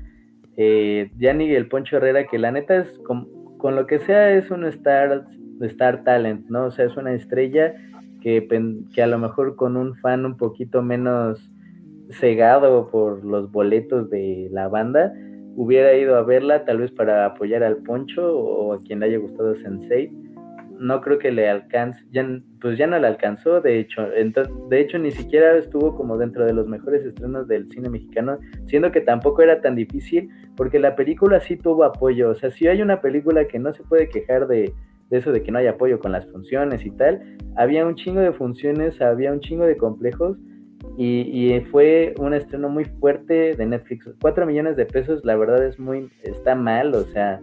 [0.56, 3.28] Eh, y el Poncho Herrera, que la neta es, con,
[3.62, 5.26] lo que sea, es un star,
[5.60, 6.66] star talent, ¿no?
[6.66, 7.74] O sea, es una estrella
[8.22, 8.46] que,
[8.94, 11.50] que a lo mejor con un fan un poquito menos
[12.10, 15.12] cegado por los boletos de la banda,
[15.56, 19.18] hubiera ido a verla tal vez para apoyar al Poncho o a quien le haya
[19.18, 20.10] gustado Sensei.
[20.78, 22.00] No creo que le alcance,
[22.60, 24.06] pues ya no le alcanzó, de hecho,
[24.70, 28.92] de hecho ni siquiera estuvo como dentro de los mejores estrenos del cine mexicano, siendo
[28.92, 32.80] que tampoco era tan difícil, porque la película sí tuvo apoyo, o sea, si hay
[32.80, 34.72] una película que no se puede quejar de,
[35.10, 38.20] de eso de que no hay apoyo con las funciones y tal, había un chingo
[38.20, 40.38] de funciones, había un chingo de complejos,
[41.00, 44.10] y, fue un estreno muy fuerte de Netflix.
[44.20, 47.40] Cuatro millones de pesos, la verdad es muy, está mal, o sea,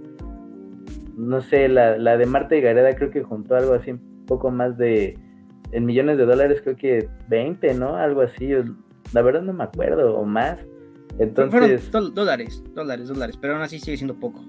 [1.16, 4.52] no sé, la, la de Marta y Gareda creo que juntó algo así, un poco
[4.52, 5.18] más de,
[5.72, 7.96] en millones de dólares, creo que 20, ¿no?
[7.96, 8.50] Algo así,
[9.14, 10.58] la verdad no me acuerdo, o más.
[11.18, 11.82] Entonces...
[11.90, 14.44] Fueron dólares, dólares, dólares, pero aún así sigue siendo poco.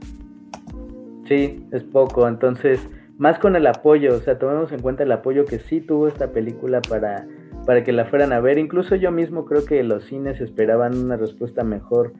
[1.28, 2.80] Sí, es poco, entonces,
[3.18, 6.32] más con el apoyo, o sea, tomemos en cuenta el apoyo que sí tuvo esta
[6.32, 7.24] película para
[7.66, 8.56] para que la fueran a ver.
[8.56, 12.12] Incluso yo mismo creo que los cines esperaban una respuesta mejor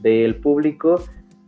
[0.00, 1.00] del público,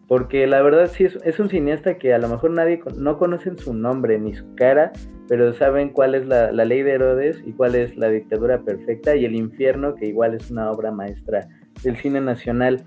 [0.09, 3.75] porque la verdad sí es, un cineasta que a lo mejor nadie no conocen su
[3.75, 4.93] nombre ni su cara,
[5.29, 9.25] pero saben cuál es la, ley de Herodes y cuál es la dictadura perfecta y
[9.25, 11.49] el infierno, que igual es una obra maestra
[11.83, 12.85] del cine nacional.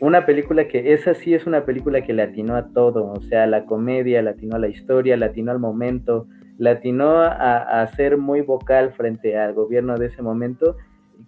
[0.00, 3.46] Una película que esa sí es una película que le atinó a todo, o sea,
[3.46, 6.26] la comedia, latinó a la historia, latinó al momento,
[6.62, 10.76] latinó a, ser muy vocal frente al gobierno de ese momento.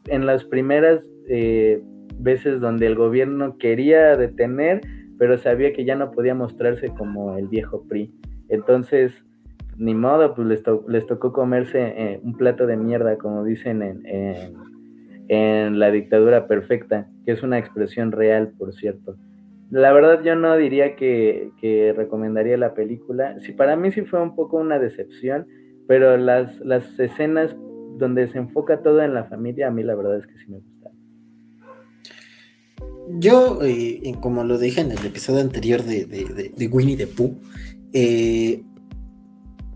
[0.07, 1.83] En las primeras eh,
[2.21, 4.83] veces donde el gobierno quería detener,
[5.19, 8.15] pero sabía que ya no podía mostrarse como el viejo PRI.
[8.49, 9.13] Entonces,
[9.77, 14.05] ni modo, pues les, tocó comerse eh, un plato de mierda, como dicen en,
[15.27, 19.17] en la dictadura perfecta, que es una expresión real, por cierto
[19.71, 23.39] la verdad yo no diría que, recomendaría la película.
[23.41, 25.47] Sí, para mí sí fue un poco una decepción,
[25.87, 27.55] pero las, las escenas
[27.99, 30.59] donde se enfoca todo en la familia, a mí la verdad es que sí me
[30.59, 30.99] gustaron.
[33.19, 37.39] Yo, eh, como lo dije en el episodio anterior de, de, Winnie the Pooh,
[37.93, 38.63] eh,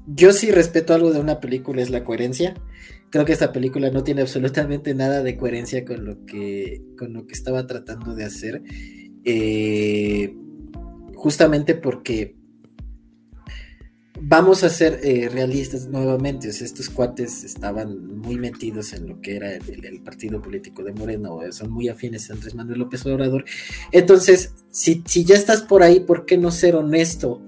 [0.07, 2.55] yo sí respeto algo de una película, es la coherencia.
[3.11, 7.26] Creo que esta película no tiene absolutamente nada de coherencia con lo que, con lo
[7.26, 8.62] que estaba tratando de hacer.
[9.30, 10.34] Eh,
[11.14, 12.34] justamente porque
[14.18, 19.52] vamos a ser eh, realistas nuevamente, estos cuates estaban muy metidos en lo que era
[19.52, 23.44] el, partido político de Moreno, son muy afines a Andrés Manuel López Obrador.
[23.92, 27.42] Entonces, si, ya estás por ahí, ¿por qué no ser honesto?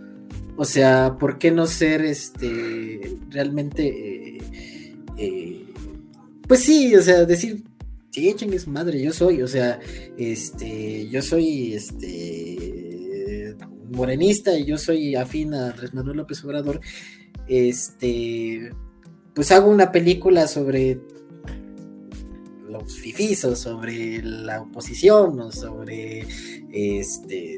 [0.57, 4.39] O sea, ¿por qué no ser este realmente
[5.17, 5.65] eh,
[6.47, 7.63] pues sí, o sea, decir,
[8.11, 9.79] sí, es madre, yo soy, o sea,
[10.19, 13.57] este, yo soy, este,
[13.91, 16.81] morenista y yo soy afín a Andrés Manuel López Obrador,
[17.49, 18.71] este,
[19.35, 21.01] pues hago una película sobre
[22.69, 26.25] los fifis o sobre la oposición o sobre,
[26.73, 27.57] este,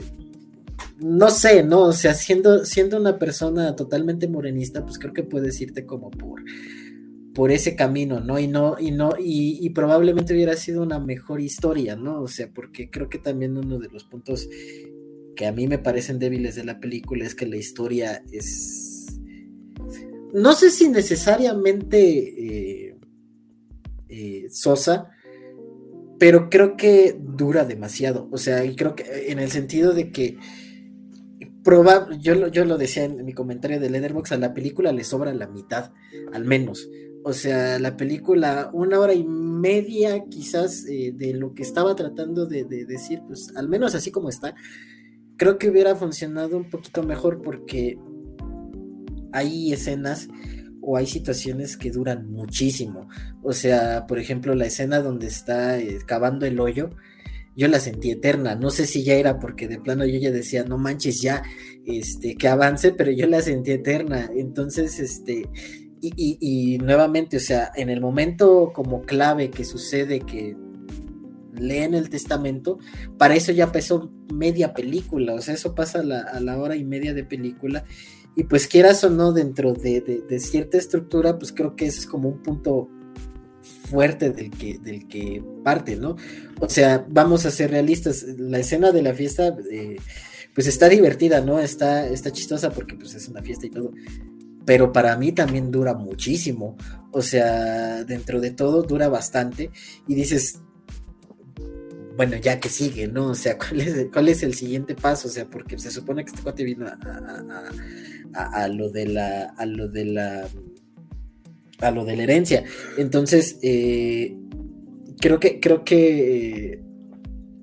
[0.99, 1.83] no sé, ¿no?
[1.83, 6.43] O sea, siendo, siendo una persona totalmente morenista, pues creo que puedes irte como por
[7.35, 8.39] por ese camino, ¿no?
[8.39, 12.21] Y no, y no, y, probablemente hubiera sido una mejor historia, ¿no?
[12.21, 14.49] O sea, porque creo que también uno de los puntos
[15.35, 19.19] que a mí me parecen débiles de la película es que la historia es...
[20.35, 22.97] No sé si necesariamente eh,
[24.09, 25.11] eh, sosa,
[26.19, 28.29] pero creo que dura demasiado.
[28.31, 30.39] O sea, y creo que en el sentido de que
[31.63, 35.33] probable, yo, yo lo decía en mi comentario de Letterboxd, a la película le sobra
[35.33, 35.93] la mitad,
[36.33, 36.89] al menos.
[37.25, 42.47] O sea, la película, una hora y media quizás eh, de lo que estaba tratando
[42.47, 44.55] de, decir, pues al menos así como está,
[45.37, 47.99] creo que hubiera funcionado un poquito mejor porque
[49.33, 50.29] hay escenas
[50.81, 53.09] o hay situaciones que duran muchísimo.
[53.43, 56.91] O sea, por ejemplo, la escena donde está eh, cavando el hoyo,
[57.57, 58.57] yo la sentí eterna.
[58.57, 61.43] No sé si ya era porque de plano yo ya decía, no manches ya,
[61.87, 64.31] este, que avance, pero yo la sentí eterna.
[64.35, 65.49] Entonces, este,
[66.03, 70.57] y, nuevamente, o sea, en el momento como clave que sucede que
[71.55, 72.79] leen el testamento,
[73.19, 77.15] para eso ya pasó media película, o sea, eso pasa a la, hora y media
[77.15, 77.85] de película,
[78.35, 82.31] y pues quieras o no, dentro de, cierta estructura, pues creo que ese es como
[82.31, 82.89] un punto
[83.89, 86.17] fuerte del que, del que parte, ¿no?
[86.61, 89.99] O sea, vamos a ser realistas, la escena de la fiesta, eh,
[90.55, 91.61] pues está divertida, ¿no?
[91.61, 93.93] Está, está chistosa porque pues es una fiesta y todo,
[94.65, 96.77] pero para mí también dura muchísimo.
[97.11, 99.71] O sea, dentro de todo dura bastante
[100.09, 100.61] y dices,
[102.17, 103.29] bueno, ya que sigue, ¿no?
[103.29, 103.57] O sea,
[104.13, 105.29] ¿cuál es, el siguiente paso?
[105.29, 106.87] O sea, porque se supone que este cuate vino
[108.35, 110.49] a, lo de la, a lo de la,
[111.81, 112.65] a lo de la herencia.
[112.97, 114.37] Entonces, eh,
[115.21, 116.83] creo que, creo que eh,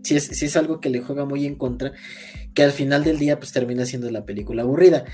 [0.10, 1.94] es, sí es algo que le juega muy en contra,
[2.54, 5.06] que al final del día pues termina siendo la película aburrida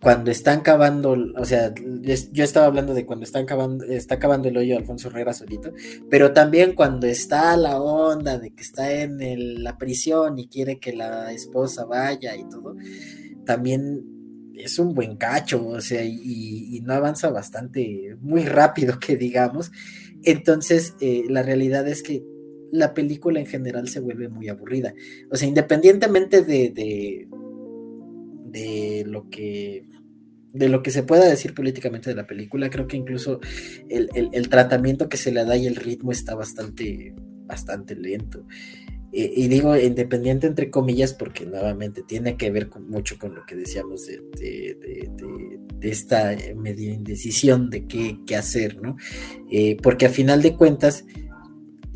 [0.00, 4.56] cuando están cavando, o sea, yo estaba hablando de cuando están cavando, está cavando el
[4.56, 5.72] hoyo Alfonso Herrera solito,
[6.10, 10.94] pero también cuando está la onda de que está en la prisión y quiere que
[10.94, 12.76] la esposa vaya y todo,
[13.44, 14.04] también
[14.54, 19.72] es un buen cacho, o sea, y, no avanza bastante, muy rápido que digamos.
[20.22, 22.22] Entonces, eh, la realidad es que
[22.70, 24.94] la película en general se vuelve muy aburrida.
[25.30, 27.28] O sea, independientemente de de
[29.06, 29.84] lo que
[30.56, 33.40] de lo que se pueda decir políticamente de la película, creo que incluso
[33.90, 38.46] el, tratamiento que se le da y el ritmo está bastante, bastante lento.
[39.12, 44.06] y digo independiente entre comillas porque nuevamente tiene que ver mucho con lo que decíamos
[44.06, 44.78] de,
[45.82, 48.96] esta media indecisión de qué, qué hacer, ¿no?
[49.50, 51.04] Eh, porque a final de cuentas,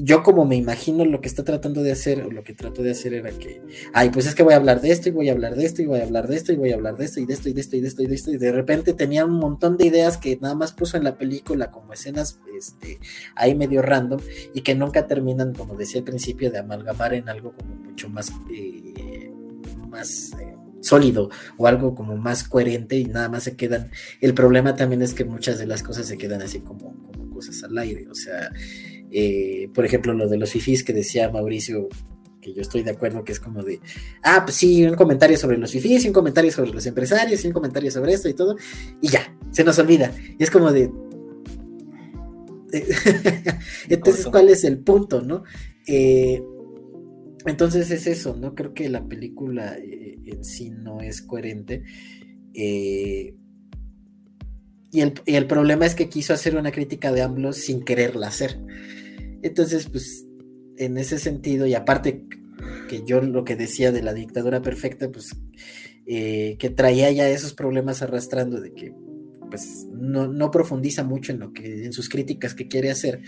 [0.02, 2.92] yo como me imagino lo que está tratando de hacer, o lo que trato de
[2.92, 3.60] hacer era que,
[3.92, 5.82] ay, pues es que voy a hablar de esto y voy a hablar de esto
[5.82, 7.48] y voy a hablar de esto y voy a hablar de esto y de esto
[7.50, 9.76] y de esto y de esto y de esto y de repente tenía un montón
[9.76, 12.98] de ideas que nada más puso en la película como escenas este,
[13.34, 14.20] ahí medio random
[14.54, 18.32] y que nunca terminan, como decía al principio, de amalgamar en algo como mucho más,
[18.50, 19.30] eh,
[19.90, 21.28] más eh, sólido
[21.58, 23.90] o algo como más coherente y nada más se quedan.
[24.22, 27.62] El problema también es que muchas de las cosas se quedan así como, como cosas
[27.64, 28.50] al aire, o sea
[29.12, 31.88] eh, por ejemplo, lo de los fifís que decía Mauricio,
[32.40, 33.80] que yo estoy de acuerdo, que es como de,
[34.22, 37.90] ah, pues sí, un comentario sobre los fifís, un comentario sobre los empresarios, un comentario
[37.90, 38.56] sobre esto y todo,
[39.00, 40.14] y ya, se nos olvida.
[40.38, 40.90] Y es como de...
[43.88, 45.42] entonces, ¿cuál es el punto, no?
[45.88, 46.40] Eh,
[47.46, 48.54] entonces es eso, ¿no?
[48.54, 51.82] Creo que la película eh, en sí no es coherente.
[52.54, 53.34] y,
[55.00, 58.60] el, y, el, problema es que quiso hacer una crítica de AMLO sin quererla hacer.
[59.42, 60.26] Entonces, pues,
[60.76, 62.24] en ese sentido, y aparte
[62.88, 65.36] que yo lo que decía de la dictadura perfecta, pues,
[66.06, 68.92] eh, que traía ya esos problemas arrastrando de que,
[69.48, 73.20] pues, no, profundiza mucho en lo que, en sus críticas que quiere hacer,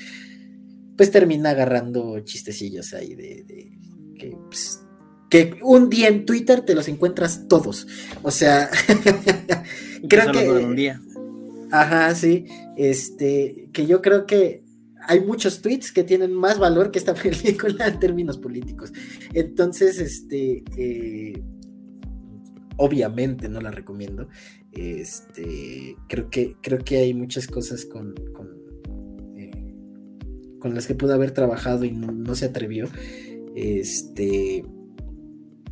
[0.96, 3.44] pues termina agarrando chistecillos ahí de,
[4.18, 4.80] que, pues,
[5.30, 7.86] que un día en Twitter te los encuentras todos.
[8.22, 8.70] O sea,
[10.08, 10.48] creo que.
[10.48, 11.00] Un día.
[11.70, 12.44] Ajá, sí.
[12.76, 14.61] Este, que yo creo que
[15.06, 18.92] hay muchos tweets que tienen más valor que esta película en términos políticos.
[19.32, 21.42] Entonces, este, eh,
[22.76, 24.28] obviamente no la recomiendo.
[24.72, 28.48] Este, creo que, creo que hay muchas cosas con, con,
[29.36, 29.74] eh,
[30.58, 32.88] con las que pudo haber trabajado y no, se atrevió.
[33.54, 34.64] Este,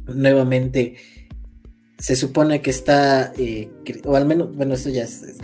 [0.06, 0.96] nuevamente,
[1.98, 3.70] se supone que está, eh,
[4.04, 5.38] o al menos, bueno, esto ya es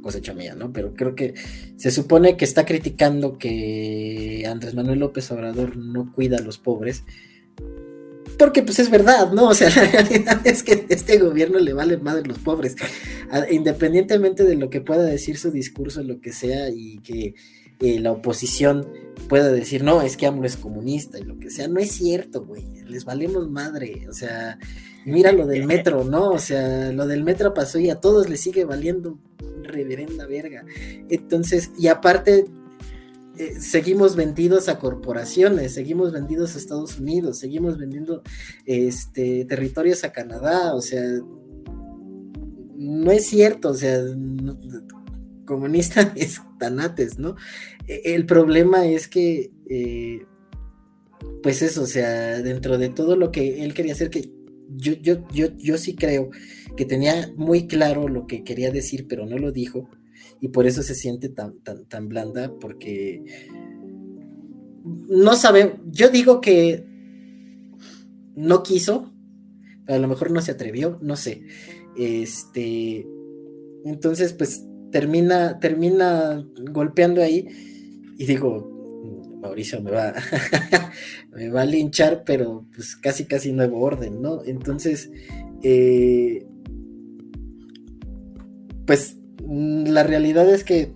[0.00, 0.72] cosecha mía, ¿no?
[0.72, 1.34] Pero creo que
[1.76, 7.04] se supone que está criticando que Andrés Manuel López Obrador no cuida a los pobres.
[8.38, 9.48] Porque pues es verdad, ¿no?
[9.48, 12.76] O sea, la realidad es que a este gobierno le vale madre los pobres.
[13.50, 17.34] Independientemente de lo que pueda decir su discurso, lo que sea, y que
[17.80, 18.86] eh, la oposición
[19.26, 22.44] pueda decir, no, es que AMLO es comunista y lo que sea, no es cierto,
[22.44, 24.58] güey, les valemos madre, o sea,
[25.06, 26.28] mira lo del metro, ¿no?
[26.30, 29.18] O sea, lo del metro pasó y a todos les sigue valiendo
[29.64, 30.64] reverenda verga.
[31.08, 32.46] Entonces, y aparte,
[33.40, 38.22] eh, seguimos vendidos a corporaciones, seguimos vendidos a Estados Unidos, seguimos vendiendo
[38.66, 41.02] este, territorios a Canadá, o sea,
[42.76, 43.98] no es cierto, o sea,
[45.46, 47.36] comunista es tanates, ¿no?
[47.86, 50.26] E, el problema es que, eh,
[51.42, 54.30] pues eso, o sea, dentro de todo lo que él quería hacer, que
[54.76, 56.30] yo, yo, yo, yo sí creo
[56.80, 59.90] que tenía muy claro lo que quería decir, pero no lo dijo,
[60.40, 63.22] y por eso se siente tan, tan, blanda, porque
[64.82, 66.86] no sabe, yo digo que
[68.34, 69.12] no quiso,
[69.88, 71.42] a lo mejor no se atrevió, no sé.
[71.98, 73.06] Este,
[73.84, 77.46] entonces, pues termina, termina golpeando ahí
[78.16, 80.14] y digo, Mauricio me va,
[81.36, 84.42] me va a linchar, pero pues casi casi nuevo orden, ¿no?
[84.46, 85.10] Entonces,
[85.62, 86.46] eh,
[88.90, 89.16] pues
[89.48, 90.90] la realidad es que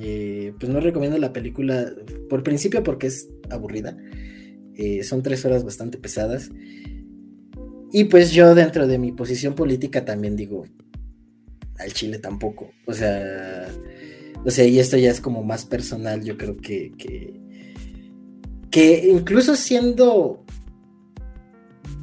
[0.00, 1.92] eh, pues no recomiendo la película
[2.30, 3.96] por principio porque es aburrida.
[4.76, 6.52] Eh, son tres horas bastante pesadas.
[7.90, 10.66] Y pues yo dentro de mi posición política también digo,
[11.80, 12.70] al Chile tampoco.
[12.86, 13.66] O sea,
[14.44, 16.92] o sea, y esto ya es como más personal, yo creo que,
[18.70, 20.44] que, incluso siendo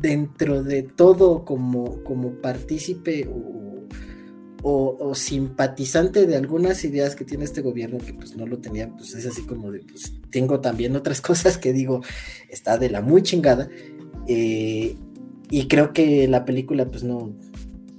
[0.02, 3.71] dentro de todo como, como partícipe o,
[5.14, 9.26] simpatizante de algunas ideas que tiene este gobierno que pues no lo tenía, pues es
[9.26, 12.02] así como de, pues tengo también otras cosas que digo,
[12.50, 13.70] está de la muy chingada.
[14.28, 14.96] Eh,
[15.50, 17.36] y creo que la película pues no,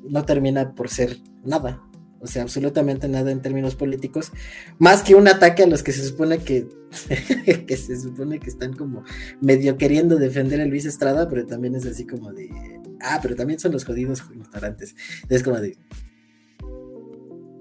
[0.08, 1.82] no termina por ser nada
[2.22, 4.30] o sea, absolutamente nada en términos políticos,
[4.78, 6.68] más que un ataque a los que se supone que,
[7.66, 9.02] que se supone que están como
[9.40, 12.48] medio queriendo defender a Luis Estrada, pero también es así como de,
[13.00, 14.94] ah, pero también son los jodidos ignorantes.
[15.28, 15.76] Es como de,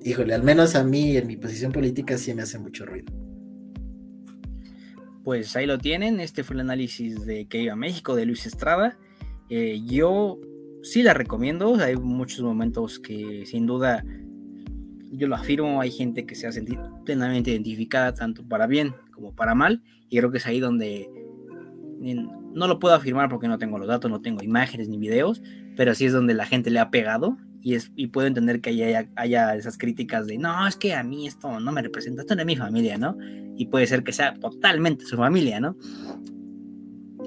[0.03, 3.11] híjole, al menos a mí en mi posición política sí me hace mucho ruido.
[5.23, 8.45] Pues ahí lo tienen, este fue el análisis de que iba a México de Luis
[8.45, 8.97] Estrada.
[9.49, 10.39] Eh, yo
[10.81, 14.03] sí la recomiendo, hay muchos momentos que sin duda
[15.11, 19.35] yo lo afirmo, hay gente que se ha sentido plenamente identificada tanto para bien como
[19.35, 21.09] para mal, y creo que es ahí donde
[21.99, 25.43] no lo puedo afirmar porque no tengo los datos, no tengo imágenes ni videos,
[25.75, 28.71] pero sí es donde la gente le ha pegado y, es, y puedo entender que
[28.71, 32.35] haya, haya esas críticas de, no, es que a mí esto no me representa, esto
[32.35, 33.17] no es mi familia, ¿no?
[33.55, 35.77] Y puede ser que sea totalmente su familia, ¿no?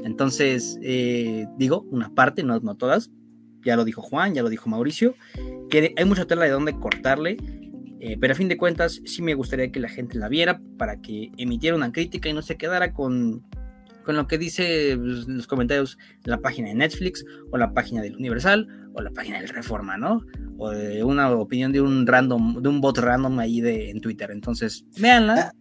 [0.05, 3.11] Entonces, eh, digo, una parte, no, no todas,
[3.64, 5.14] ya lo dijo Juan, ya lo dijo Mauricio,
[5.70, 7.39] que hay mucha tela de dónde cortarle
[8.07, 11.01] eh, pero a fin de cuentas, sí me gustaría que la gente la viera para
[11.01, 13.43] que emitiera una crítica y no se quedara con,
[14.05, 18.03] con lo que dice pues, los comentarios en la página de Netflix o la página
[18.03, 20.24] del Universal o la página del Reforma, ¿no?
[20.57, 24.30] O de una opinión de un random, de un bot random ahí de, en Twitter.
[24.30, 25.53] Entonces, véanla.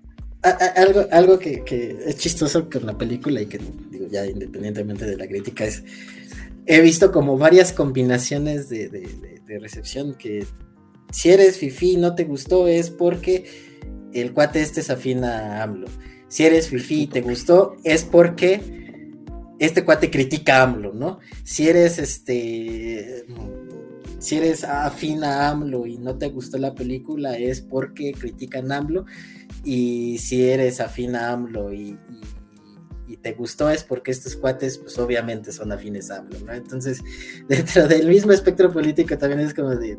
[0.44, 1.64] Ah, ah, ah, algo algo que,
[2.06, 3.60] es chistoso con la película y que
[4.12, 5.84] ya independientemente de la crítica es
[6.66, 10.46] he visto como varias combinaciones de, de recepción que
[11.12, 13.46] si eres fifi no te gustó es porque
[14.14, 15.88] el cuate este es afín a AMLO.
[16.28, 18.83] Si eres fifi y te gustó es porque
[19.60, 21.20] este cuate critica a AMLO, ¿no?
[21.43, 23.26] Si eres este
[24.20, 28.78] si eres afín a AMLO y no te gustó la película es porque critican a
[28.78, 29.06] AMLO
[29.66, 31.97] y si eres afín a AMLO y,
[33.06, 36.54] y, te gustó es porque estos cuates pues obviamente son afines a AMLO, ¿no?
[36.54, 37.04] Entonces
[37.49, 39.97] dentro del mismo espectro político también es como de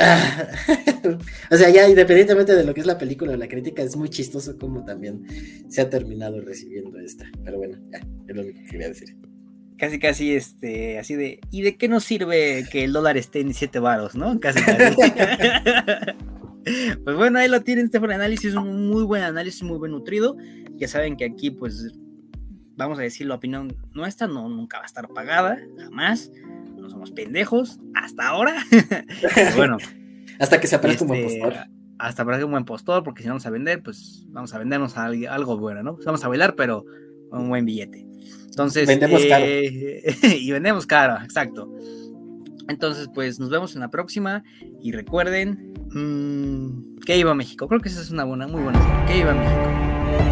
[1.50, 4.08] o sea, ya independientemente de lo que es la película o la crítica, es muy
[4.08, 5.24] chistoso como también
[5.68, 7.26] se ha terminado recibiendo esta.
[7.44, 9.16] Pero bueno, ya, es lo que quería decir.
[9.76, 13.54] Casi, casi, este, así de, ¿y de qué nos sirve que el dólar esté en
[13.54, 14.38] 7 varos, no?
[14.40, 14.96] Casi, casi.
[17.04, 19.92] pues bueno, ahí lo tienen, este fue el análisis, un muy buen análisis, muy buen
[19.92, 20.36] nutrido.
[20.76, 21.92] Ya saben que aquí, pues,
[22.76, 26.30] vamos a decir la opinión nuestra, no, nunca va a estar pagada, jamás
[26.90, 28.54] somos pendejos hasta ahora.
[29.56, 29.78] bueno.
[30.38, 31.58] hasta que se aparezca un buen este, postor.
[31.98, 34.96] Hasta aparezca un buen postor, porque si no vamos a vender, pues vamos a vendernos
[34.96, 35.94] algo bueno, ¿no?
[35.94, 36.84] Pues vamos a bailar, pero
[37.30, 38.06] un buen billete.
[38.46, 38.86] Entonces.
[38.86, 39.44] Vendemos caro.
[39.46, 41.72] Eh, y vendemos caro, exacto.
[42.68, 44.44] Entonces, pues nos vemos en la próxima.
[44.80, 45.74] Y recuerden.
[45.92, 47.66] Mmm, que iba México.
[47.68, 49.06] Creo que esa es una buena, muy buena.
[49.06, 50.29] Que iba México.